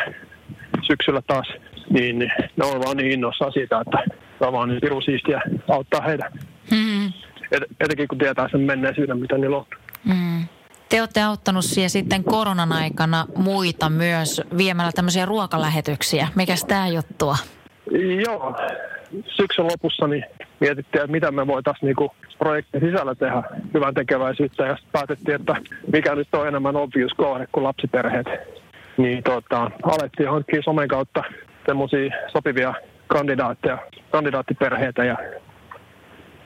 syksyllä 0.82 1.22
taas, 1.26 1.52
niin, 1.90 2.18
niin 2.18 2.32
ne 2.56 2.64
on 2.64 2.80
vaan 2.80 2.96
niin 2.96 3.12
innoissaan 3.12 3.52
siitä, 3.52 3.80
että 3.80 4.16
se 4.38 4.44
on 4.44 4.52
vaan 4.52 4.68
niin 4.68 4.80
pirun 4.80 5.02
siistiä 5.02 5.40
auttaa 5.68 6.00
heitä. 6.00 6.30
Mm. 6.70 7.06
Et, 7.52 7.62
etenkin 7.80 8.08
kun 8.08 8.18
tietää 8.18 8.48
sen 8.48 8.60
menneisyyden, 8.60 9.18
mitä 9.18 9.38
niillä 9.38 9.56
on. 9.56 9.66
Mm. 10.04 10.57
Te 10.88 11.00
olette 11.00 11.22
auttanut 11.22 11.64
siihen 11.64 11.90
sitten 11.90 12.24
koronan 12.24 12.72
aikana 12.72 13.26
muita 13.36 13.90
myös 13.90 14.42
viemällä 14.56 14.92
tämmöisiä 14.94 15.26
ruokalähetyksiä. 15.26 16.28
Mikäs 16.34 16.64
tämä 16.64 16.88
juttua? 16.88 17.36
Joo, 18.24 18.56
syksyn 19.26 19.66
lopussa 19.66 20.06
niin 20.06 20.24
mietittiin, 20.60 21.02
että 21.02 21.12
mitä 21.12 21.30
me 21.30 21.46
voitaisiin 21.46 21.86
niinku 21.86 22.10
projektin 22.38 22.80
sisällä 22.80 23.14
tehdä 23.14 23.42
hyvän 23.74 23.94
tekeväisyyttä 23.94 24.66
ja 24.66 24.76
päätettiin, 24.92 25.34
että 25.34 25.56
mikä 25.92 26.14
nyt 26.14 26.28
on 26.32 26.48
enemmän 26.48 26.76
obvious 26.76 27.12
kohde 27.14 27.46
kuin 27.52 27.64
lapsiperheet. 27.64 28.26
Niin 28.96 29.22
tota, 29.22 29.70
alettiin 29.82 30.30
hankkia 30.30 30.62
somen 30.62 30.88
kautta 30.88 31.22
semmoisia 31.66 32.10
sopivia 32.32 32.74
kandidaatteja, 33.06 33.78
kandidaattiperheitä 34.10 35.04
ja, 35.04 35.16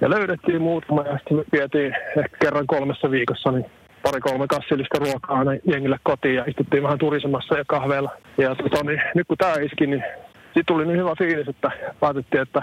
ja 0.01 0.11
löydettiin 0.11 0.63
muutama 0.63 1.03
ja 1.03 1.19
sitten 1.19 1.45
vietiin 1.53 1.95
ehkä 2.19 2.37
kerran 2.41 2.67
kolmessa 2.67 3.11
viikossa 3.11 3.53
niin 3.53 3.67
pari-kolme 4.03 4.47
kassillista 4.47 4.99
ruokaa 4.99 5.39
aina 5.39 5.53
jengille 5.65 5.99
kotiin 6.03 6.35
ja 6.35 6.45
istuttiin 6.47 6.83
vähän 6.83 6.99
turisemassa 6.99 7.59
ja 7.59 7.65
kahveella. 7.67 8.11
Ja 8.39 8.55
tota, 8.55 8.85
niin, 8.85 9.03
nyt 9.15 9.27
kun 9.29 9.39
tämä 9.39 9.55
iski, 9.55 9.87
niin 9.87 10.05
sitten 10.45 10.67
tuli 10.67 10.87
niin 10.87 10.99
hyvä 10.99 11.15
fiilis, 11.19 11.49
että 11.49 11.71
päätettiin, 12.01 12.43
että 12.43 12.63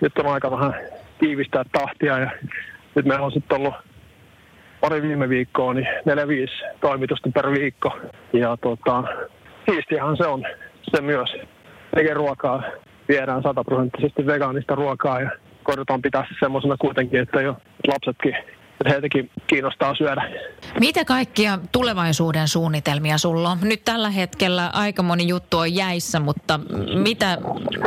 nyt 0.00 0.18
on 0.18 0.26
aika 0.26 0.50
vähän 0.50 0.74
tiivistää 1.18 1.64
tahtia 1.72 2.18
ja 2.18 2.30
nyt 2.94 3.06
meillä 3.06 3.26
on 3.26 3.32
sitten 3.32 3.58
ollut 3.58 3.74
pari 4.80 5.02
viime 5.02 5.28
viikkoa, 5.28 5.74
niin 5.74 5.88
neljä 6.04 6.28
viisi 6.28 6.54
toimitusta 6.80 7.30
per 7.34 7.50
viikko. 7.50 7.98
Ja 8.32 8.56
tota, 8.56 9.04
siistiähän 9.70 10.16
se 10.16 10.26
on 10.26 10.44
se 10.94 11.02
myös. 11.02 11.36
Tekee 11.94 12.14
ruokaa, 12.14 12.62
viedään 13.08 13.42
sataprosenttisesti 13.42 14.26
vegaanista 14.26 14.74
ruokaa 14.74 15.20
ja 15.20 15.30
koitetaan 15.62 16.02
pitää 16.02 16.26
se 16.28 16.34
semmoisena 16.40 16.76
kuitenkin, 16.78 17.20
että 17.20 17.40
jo 17.40 17.56
lapsetkin 17.88 18.36
heitäkin 18.90 19.30
kiinnostaa 19.46 19.94
syödä. 19.94 20.30
Mitä 20.80 21.04
kaikkia 21.04 21.58
tulevaisuuden 21.72 22.48
suunnitelmia 22.48 23.18
sulla 23.18 23.50
on? 23.50 23.58
Nyt 23.62 23.84
tällä 23.84 24.10
hetkellä 24.10 24.70
aika 24.72 25.02
moni 25.02 25.28
juttu 25.28 25.58
on 25.58 25.74
jäissä, 25.74 26.20
mutta 26.20 26.60
mitä, 27.02 27.38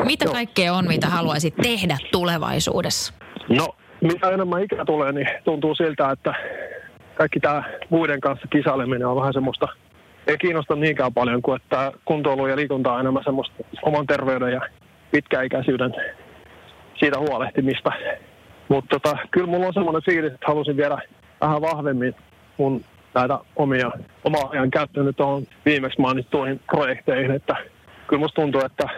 mitä 0.06 0.26
kaikkea 0.26 0.74
on, 0.74 0.88
mitä 0.88 1.08
haluaisit 1.08 1.56
tehdä 1.56 1.98
tulevaisuudessa? 2.12 3.14
No, 3.50 3.68
mitä 4.02 4.30
enemmän 4.30 4.64
ikä 4.64 4.86
tulee, 4.86 5.12
niin 5.12 5.28
tuntuu 5.44 5.76
siltä, 5.76 6.12
että 6.12 6.34
kaikki 7.16 7.40
tämä 7.40 7.64
muiden 7.90 8.22
kanssa 8.22 8.48
kisaileminen 8.48 9.08
on 9.08 9.16
vähän 9.16 9.34
semmoista, 9.34 9.68
ei 10.28 10.38
kiinnosta 10.38 10.76
niinkään 10.76 11.14
paljon 11.14 11.42
kuin 11.42 11.62
että 11.62 11.92
kuntoilu 12.06 12.48
ja 12.48 12.56
liikunta 12.56 12.94
on 12.94 13.00
enemmän 13.00 13.24
semmoista 13.24 13.56
oman 13.82 14.08
terveyden 14.08 14.52
ja 14.52 14.62
pitkäikäisyyden 15.12 15.94
siitä 17.00 17.20
huolehtimista. 17.20 17.92
Mutta 18.70 19.00
tota, 19.00 19.18
kyllä 19.32 19.48
mulla 19.48 19.68
on 19.68 19.74
semmoinen 19.74 20.02
fiilis, 20.06 20.34
että 20.34 20.48
halusin 20.48 20.78
viedä 20.78 20.98
vähän 21.42 21.62
vahvemmin 21.62 22.16
mun 22.58 22.84
näitä 23.14 23.40
omia, 23.56 23.92
omaa 24.24 24.50
ajan 24.50 24.72
käyttöön 24.72 25.16
tuohon 25.16 25.44
viimeksi 25.66 26.02
mainittuihin 26.02 26.60
projekteihin, 26.72 27.32
että 27.32 27.56
kyllä 28.08 28.20
musta 28.20 28.42
tuntuu, 28.42 28.62
että 28.66 28.90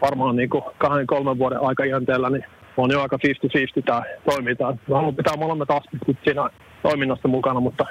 varmaan 0.00 0.36
niin 0.36 0.50
kuin 0.50 0.64
kahden, 0.78 1.06
kolmen 1.06 1.38
vuoden 1.38 1.60
aikajänteellä 1.62 2.30
niin 2.30 2.44
on 2.76 2.90
jo 2.90 3.02
aika 3.02 3.16
50-50 3.16 3.82
tämä 3.84 4.02
toiminta. 4.24 4.76
Mä 4.88 4.96
haluan 4.96 5.16
pitää 5.16 5.36
molemmat 5.36 5.70
aspektit 5.70 6.18
siinä 6.24 6.50
toiminnassa 6.82 7.28
mukana, 7.28 7.60
mutta 7.60 7.86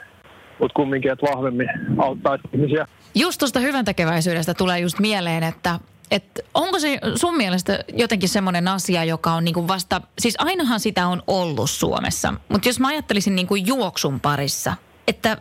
mutta 0.59 0.73
kumminkin, 0.75 1.11
että 1.11 1.25
vahvemmin 1.35 1.69
auttaa 1.97 2.37
ihmisiä. 2.53 2.85
Just 3.15 3.39
tuosta 3.39 3.59
hyvän 3.59 3.85
tekeväisyydestä 3.85 4.53
tulee 4.53 4.79
just 4.79 4.99
mieleen, 4.99 5.43
että 5.43 5.79
et 6.11 6.39
onko 6.53 6.79
se 6.79 6.99
sun 7.15 7.37
mielestä 7.37 7.83
jotenkin 7.93 8.29
semmoinen 8.29 8.67
asia, 8.67 9.03
joka 9.03 9.33
on 9.33 9.45
niinku 9.45 9.67
vasta, 9.67 10.01
siis 10.19 10.35
ainahan 10.37 10.79
sitä 10.79 11.07
on 11.07 11.23
ollut 11.27 11.69
Suomessa, 11.69 12.33
mutta 12.49 12.69
jos 12.69 12.79
mä 12.79 12.87
ajattelisin 12.87 13.35
niinku 13.35 13.55
juoksun 13.55 14.19
parissa, 14.19 14.75
että 15.07 15.37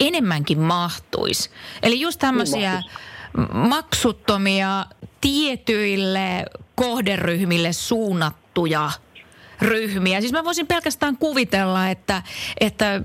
enemmänkin 0.00 0.58
mahtuisi. 0.58 1.50
Eli 1.82 2.00
just 2.00 2.20
tämmöisiä 2.20 2.82
maksuttomia 3.52 4.86
tietyille 5.20 6.44
kohderyhmille 6.74 7.72
suunnattuja 7.72 8.90
ryhmiä. 9.62 10.20
Siis 10.20 10.32
mä 10.32 10.44
voisin 10.44 10.66
pelkästään 10.66 11.16
kuvitella, 11.16 11.88
että, 11.88 12.22
että 12.60 13.00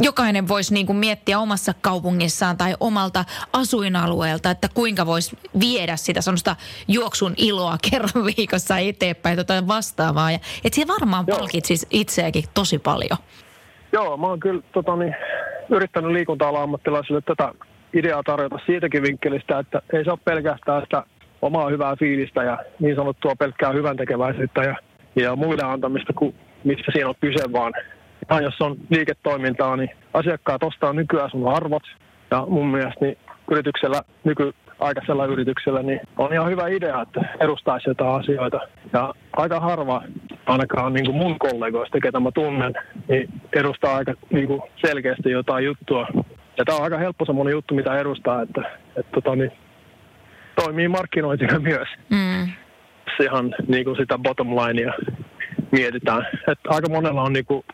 jokainen 0.00 0.48
voisi 0.48 0.74
niin 0.74 0.86
kuin 0.86 0.96
miettiä 0.96 1.38
omassa 1.38 1.74
kaupungissaan 1.80 2.56
tai 2.56 2.74
omalta 2.80 3.24
asuinalueelta, 3.52 4.50
että 4.50 4.68
kuinka 4.74 5.06
voisi 5.06 5.38
viedä 5.60 5.96
sitä 5.96 6.20
semmoista 6.20 6.56
juoksun 6.88 7.34
iloa 7.36 7.78
kerran 7.90 8.24
viikossa 8.36 8.78
eteenpäin 8.78 9.46
tai 9.46 9.66
vastaavaa. 9.66 10.30
Ja, 10.30 10.38
että 10.64 10.76
se 10.76 10.86
varmaan 10.86 11.26
palkitsisi 11.26 11.86
itseäkin 11.90 12.44
tosi 12.54 12.78
paljon. 12.78 13.18
Joo, 13.92 14.16
mä 14.16 14.26
oon 14.26 14.40
kyllä 14.40 14.62
tota, 14.72 14.96
niin, 14.96 15.16
yrittänyt 15.70 16.12
liikunta 16.12 16.48
ammattilaisille 16.48 17.20
tätä 17.20 17.52
ideaa 17.94 18.22
tarjota 18.22 18.58
siitäkin 18.66 19.02
vinkkelistä, 19.02 19.58
että 19.58 19.82
ei 19.92 20.04
se 20.04 20.10
ole 20.10 20.18
pelkästään 20.24 20.82
sitä 20.82 21.02
omaa 21.42 21.68
hyvää 21.68 21.96
fiilistä 21.96 22.42
ja 22.42 22.58
niin 22.80 22.96
sanottua 22.96 23.34
pelkkää 23.38 23.72
hyvän 23.72 23.96
tekeväisyyttä 23.96 24.62
ja, 24.62 24.76
ja 25.16 25.36
muille 25.36 25.62
antamista, 25.64 26.12
kuin 26.12 26.34
mistä 26.64 26.92
siinä 26.92 27.08
on 27.08 27.14
kyse, 27.20 27.52
vaan 27.52 27.72
ja 28.30 28.40
jos 28.40 28.60
on 28.60 28.76
liiketoimintaa, 28.90 29.76
niin 29.76 29.90
asiakkaat 30.14 30.62
ostaa 30.62 30.92
nykyään 30.92 31.30
sun 31.30 31.52
arvot. 31.56 31.82
Ja 32.30 32.46
mun 32.48 32.66
mielestä 32.66 33.04
niin 33.04 33.18
yrityksellä, 33.50 34.02
nykyaikaisella 34.24 35.26
yrityksellä, 35.26 35.82
niin 35.82 36.00
on 36.18 36.32
ihan 36.32 36.50
hyvä 36.50 36.68
idea, 36.68 37.02
että 37.02 37.20
edustaisi 37.40 37.90
jotain 37.90 38.20
asioita. 38.20 38.60
Ja 38.92 39.14
aika 39.32 39.60
harva, 39.60 40.02
ainakaan 40.46 40.92
niin 40.92 41.06
kuin 41.06 41.16
mun 41.16 41.38
kollegoista, 41.38 42.00
ketä 42.02 42.20
mä 42.20 42.30
tunnen, 42.34 42.74
niin 43.08 43.28
edustaa 43.52 43.96
aika 43.96 44.14
niin 44.30 44.46
kuin 44.46 44.62
selkeästi 44.86 45.30
jotain 45.30 45.64
juttua. 45.64 46.06
Ja 46.56 46.64
tämä 46.64 46.78
on 46.78 46.84
aika 46.84 46.98
helppo 46.98 47.24
semmoinen 47.24 47.52
juttu, 47.52 47.74
mitä 47.74 48.00
edustaa, 48.00 48.42
että, 48.42 48.62
että 48.96 49.12
tota, 49.12 49.36
niin, 49.36 49.52
toimii 50.62 50.88
markkinointina 50.88 51.58
myös. 51.58 51.88
Mm. 52.10 52.52
Se 53.20 53.24
ihan 53.24 53.54
niin 53.68 53.84
kuin 53.84 53.96
sitä 53.96 54.18
bottom 54.18 54.48
linea 54.48 54.92
mietitään. 55.70 56.26
Että 56.48 56.68
aika 56.68 56.88
monella 56.88 57.22
on 57.22 57.32
niin 57.32 57.44
kuin 57.44 57.64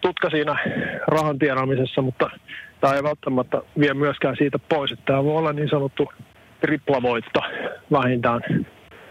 tutka 0.00 0.30
siinä 0.30 0.58
rahan 1.06 1.38
tienaamisessa, 1.38 2.02
mutta 2.02 2.30
tämä 2.80 2.94
ei 2.94 3.02
välttämättä 3.02 3.62
vie 3.78 3.94
myöskään 3.94 4.36
siitä 4.38 4.58
pois. 4.58 4.92
Että 4.92 5.04
tämä 5.04 5.24
voi 5.24 5.36
olla 5.36 5.52
niin 5.52 5.68
sanottu 5.70 6.12
triplavoitto 6.60 7.40
vähintään 7.92 8.40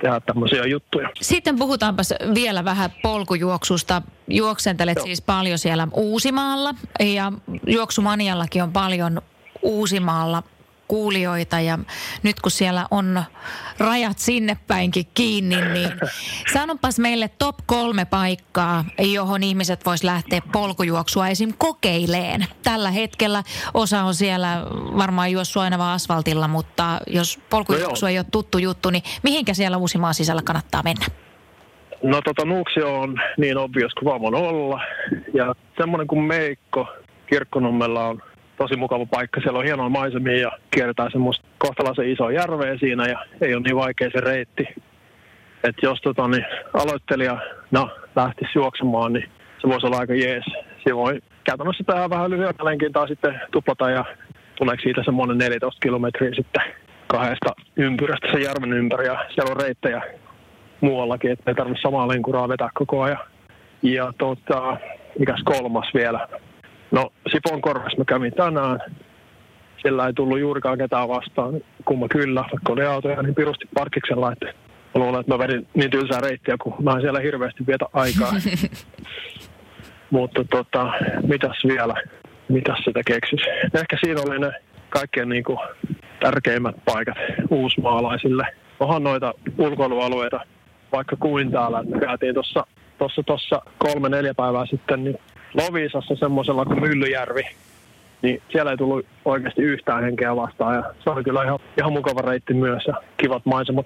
tehdä 0.01 0.19
tämmöisiä 0.19 0.65
juttuja. 0.65 1.09
Sitten 1.21 1.55
puhutaanpas 1.59 2.13
vielä 2.35 2.65
vähän 2.65 2.89
polkujuoksusta. 3.03 4.01
Juoksentelet 4.27 4.97
Joo. 4.97 5.05
siis 5.05 5.21
paljon 5.21 5.57
siellä 5.57 5.87
Uusimaalla 5.93 6.73
ja 6.99 7.31
juoksumaniallakin 7.67 8.63
on 8.63 8.71
paljon 8.71 9.21
Uusimaalla 9.61 10.43
kuulijoita 10.89 11.59
ja 11.59 11.79
nyt 12.23 12.41
kun 12.41 12.51
siellä 12.51 12.85
on 12.91 13.23
rajat 13.77 14.19
sinne 14.19 14.57
päinkin 14.67 15.05
kiinni, 15.13 15.55
niin 15.61 15.91
sanonpas 16.53 16.99
meille 16.99 17.29
top 17.39 17.55
kolme 17.65 18.05
paikkaa, 18.05 18.85
johon 18.99 19.43
ihmiset 19.43 19.85
vois 19.85 20.03
lähteä 20.03 20.41
polkujuoksua 20.51 21.27
esim. 21.27 21.53
kokeileen. 21.57 22.45
Tällä 22.63 22.91
hetkellä 22.91 23.43
osa 23.73 24.03
on 24.03 24.15
siellä 24.15 24.63
varmaan 24.97 25.31
juossut 25.31 25.63
aina 25.63 25.77
vaan 25.77 25.95
asfaltilla, 25.95 26.47
mutta 26.47 26.99
jos 27.07 27.39
polkujuoksu 27.49 28.05
no 28.05 28.09
ei 28.09 28.17
ole 28.17 28.25
tuttu 28.31 28.57
juttu, 28.57 28.89
niin 28.89 29.03
mihinkä 29.23 29.53
siellä 29.53 29.77
Uusimaan 29.77 30.13
sisällä 30.13 30.41
kannattaa 30.41 30.83
mennä? 30.83 31.05
No 32.03 32.21
tota 32.21 32.45
Nuuksio 32.45 32.99
on 32.99 33.21
niin 33.37 33.57
obvious 33.57 33.93
kuin 33.93 34.21
vaan 34.21 34.35
olla. 34.35 34.81
Ja 35.33 35.55
semmoinen 35.77 36.07
kuin 36.07 36.23
Meikko 36.23 36.87
Kirkkonummella 37.27 38.05
on 38.05 38.21
tosi 38.59 38.75
mukava 38.75 39.05
paikka. 39.05 39.41
Siellä 39.41 39.59
on 39.59 39.65
hienoa 39.65 39.89
maisemia 39.89 40.41
ja 40.41 40.51
kierretään 40.71 41.11
semmoista 41.11 41.47
kohtalaisen 41.57 42.09
iso 42.09 42.29
järveä 42.29 42.77
siinä 42.77 43.07
ja 43.07 43.25
ei 43.41 43.53
ole 43.53 43.63
niin 43.63 43.75
vaikea 43.75 44.09
se 44.13 44.21
reitti. 44.21 44.67
Et 45.63 45.75
jos 45.81 46.01
tota, 46.01 46.27
niin, 46.27 46.45
aloittelija 46.73 47.37
no, 47.71 47.89
lähtisi 48.15 48.51
juoksemaan, 48.55 49.13
niin 49.13 49.29
se 49.61 49.67
voisi 49.67 49.87
olla 49.87 49.97
aika 49.97 50.13
jees. 50.13 50.45
Siinä 50.83 50.95
voi 50.95 51.21
käytännössä 51.43 51.83
tehdä 51.87 52.09
vähän 52.09 52.29
lyhyemmä 52.29 52.65
lenkin 52.65 52.93
tai 52.93 53.07
sitten 53.07 53.41
tuplata 53.51 53.89
ja 53.89 54.05
tuleeko 54.55 54.81
siitä 54.83 55.01
semmoinen 55.05 55.37
14 55.37 55.79
kilometriä 55.81 56.31
sitten 56.35 56.63
kahdesta 57.07 57.55
ympyrästä 57.77 58.27
sen 58.31 58.41
järven 58.41 58.73
ympäri 58.73 59.05
ja 59.05 59.25
siellä 59.33 59.51
on 59.51 59.61
reittejä 59.61 60.01
muuallakin, 60.81 61.31
että 61.31 61.51
ei 61.51 61.55
tarvitse 61.55 61.81
samaa 61.81 62.07
lenkuraa 62.07 62.49
vetää 62.49 62.69
koko 62.73 63.01
ajan. 63.01 63.19
Ja 63.81 64.13
tota, 64.17 64.77
mikäs 65.19 65.41
kolmas 65.45 65.87
vielä, 65.93 66.27
No 66.91 67.11
Sipon 67.31 67.61
korvassa 67.61 67.97
mä 67.97 68.05
kävin 68.05 68.33
tänään. 68.33 68.79
Siellä 69.81 70.07
ei 70.07 70.13
tullut 70.13 70.39
juurikaan 70.39 70.77
ketään 70.77 71.09
vastaan. 71.09 71.61
Kun 71.85 71.99
mä 71.99 72.07
kyllä, 72.07 72.41
vaikka 72.41 72.73
oli 72.73 72.85
autoja, 72.85 73.21
niin 73.21 73.35
pirusti 73.35 73.65
parkiksen 73.73 74.21
laitte. 74.21 74.45
Mä 74.45 75.01
luulen, 75.01 75.19
että 75.19 75.33
mä 75.33 75.39
vedin 75.39 75.67
niin 75.73 75.91
tylsää 75.91 76.21
reittiä, 76.21 76.55
kun 76.61 76.73
mä 76.83 76.91
en 76.91 77.01
siellä 77.01 77.19
hirveästi 77.19 77.67
vietä 77.67 77.85
aikaa. 77.93 78.31
Mutta 80.11 80.43
tota, 80.43 80.93
mitäs 81.27 81.57
vielä? 81.67 81.93
Mitäs 82.49 82.77
sitä 82.85 83.01
keksis? 83.05 83.41
Ehkä 83.73 83.97
siinä 84.03 84.21
oli 84.21 84.39
ne 84.39 84.51
kaikkein 84.89 85.29
niin 85.29 85.43
kuin, 85.43 85.59
tärkeimmät 86.19 86.75
paikat 86.85 87.17
uusmaalaisille. 87.49 88.47
Onhan 88.79 89.03
noita 89.03 89.33
ulkoilualueita 89.57 90.39
vaikka 90.91 91.15
kuin 91.15 91.51
täällä. 91.51 91.83
Me 91.83 91.99
käytiin 91.99 92.33
tuossa 92.33 92.65
tossa, 92.99 93.23
tossa 93.23 93.61
kolme, 93.77 94.09
neljä 94.09 94.33
päivää 94.33 94.65
sitten 94.65 95.03
niin 95.03 95.17
Lovisassa 95.53 96.15
semmoisella 96.15 96.65
kuin 96.65 96.81
Myllyjärvi, 96.81 97.43
niin 98.21 98.41
siellä 98.51 98.71
ei 98.71 98.77
tullut 98.77 99.05
oikeasti 99.25 99.61
yhtään 99.61 100.03
henkeä 100.03 100.35
vastaan 100.35 100.75
ja 100.75 100.83
se 101.03 101.09
oli 101.09 101.23
kyllä 101.23 101.43
ihan, 101.43 101.59
ihan 101.77 101.93
mukava 101.93 102.21
reitti 102.21 102.53
myös 102.53 102.83
ja 102.87 102.93
kivat 103.17 103.45
maisemat. 103.45 103.85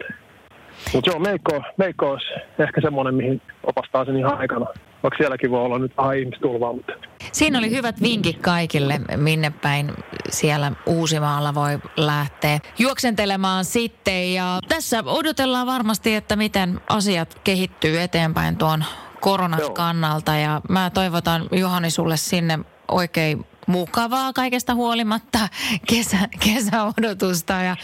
Mutta 0.94 1.10
joo, 1.10 1.20
Meikko, 1.20 1.62
Meikko 1.78 2.12
olisi 2.12 2.28
ehkä 2.60 2.82
semmoinen, 2.82 3.16
mihin 3.16 3.42
opastaa 3.64 4.06
sen 4.06 4.18
ihan 4.18 4.38
aikana. 4.38 4.66
Vaikka 5.04 5.18
sielläkin 5.18 5.52
voi 5.52 5.62
olla 5.62 5.80
nyt 5.80 5.98
vähän 5.98 6.18
ihmistulvaa. 6.18 6.74
Mutta... 6.74 6.94
Siinä 7.32 7.60
oli 7.60 7.72
hyvät 7.72 8.02
vinkit 8.02 8.38
kaikille, 8.42 9.00
minne 9.18 9.54
päin 9.62 9.92
siellä 10.30 10.72
Uusimaalla 10.86 11.56
voi 11.56 11.80
lähteä 11.98 12.60
juoksentelemaan 12.80 13.66
sitten. 13.66 14.34
Ja 14.34 14.60
tässä 14.68 15.04
odotellaan 15.06 15.68
varmasti, 15.68 16.16
että 16.16 16.36
miten 16.36 16.82
asiat 16.90 17.42
kehittyy 17.44 18.02
eteenpäin 18.02 18.58
tuon 18.58 18.84
koronan 19.24 19.60
Joo. 19.60 19.70
kannalta 19.70 20.36
ja 20.36 20.62
mä 20.70 20.92
toivotan 20.94 21.48
Juhani 21.52 21.90
sulle 21.90 22.18
sinne 22.18 22.60
oikein 22.88 23.46
mukavaa 23.68 24.34
kaikesta 24.34 24.76
huolimatta 24.76 25.40
kesä, 25.90 26.18
kesäodotusta 26.40 27.54
ja 27.54 27.76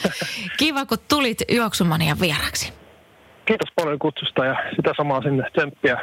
kiva 0.58 0.86
kun 0.86 0.97
tulit 1.10 1.41
Juoksumanian 1.52 2.19
vieraksi. 2.19 2.73
Kiitos 3.45 3.73
paljon 3.75 3.99
kutsusta 3.99 4.45
ja 4.45 4.56
sitä 4.75 4.93
samaa 4.97 5.21
sinne 5.21 5.43
tsemppiä 5.52 5.97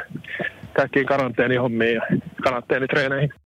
kaikkiin 0.73 1.05
karanteenihommiin 1.05 1.95
ja 1.95 2.01
karanteenitreeneihin. 2.43 3.33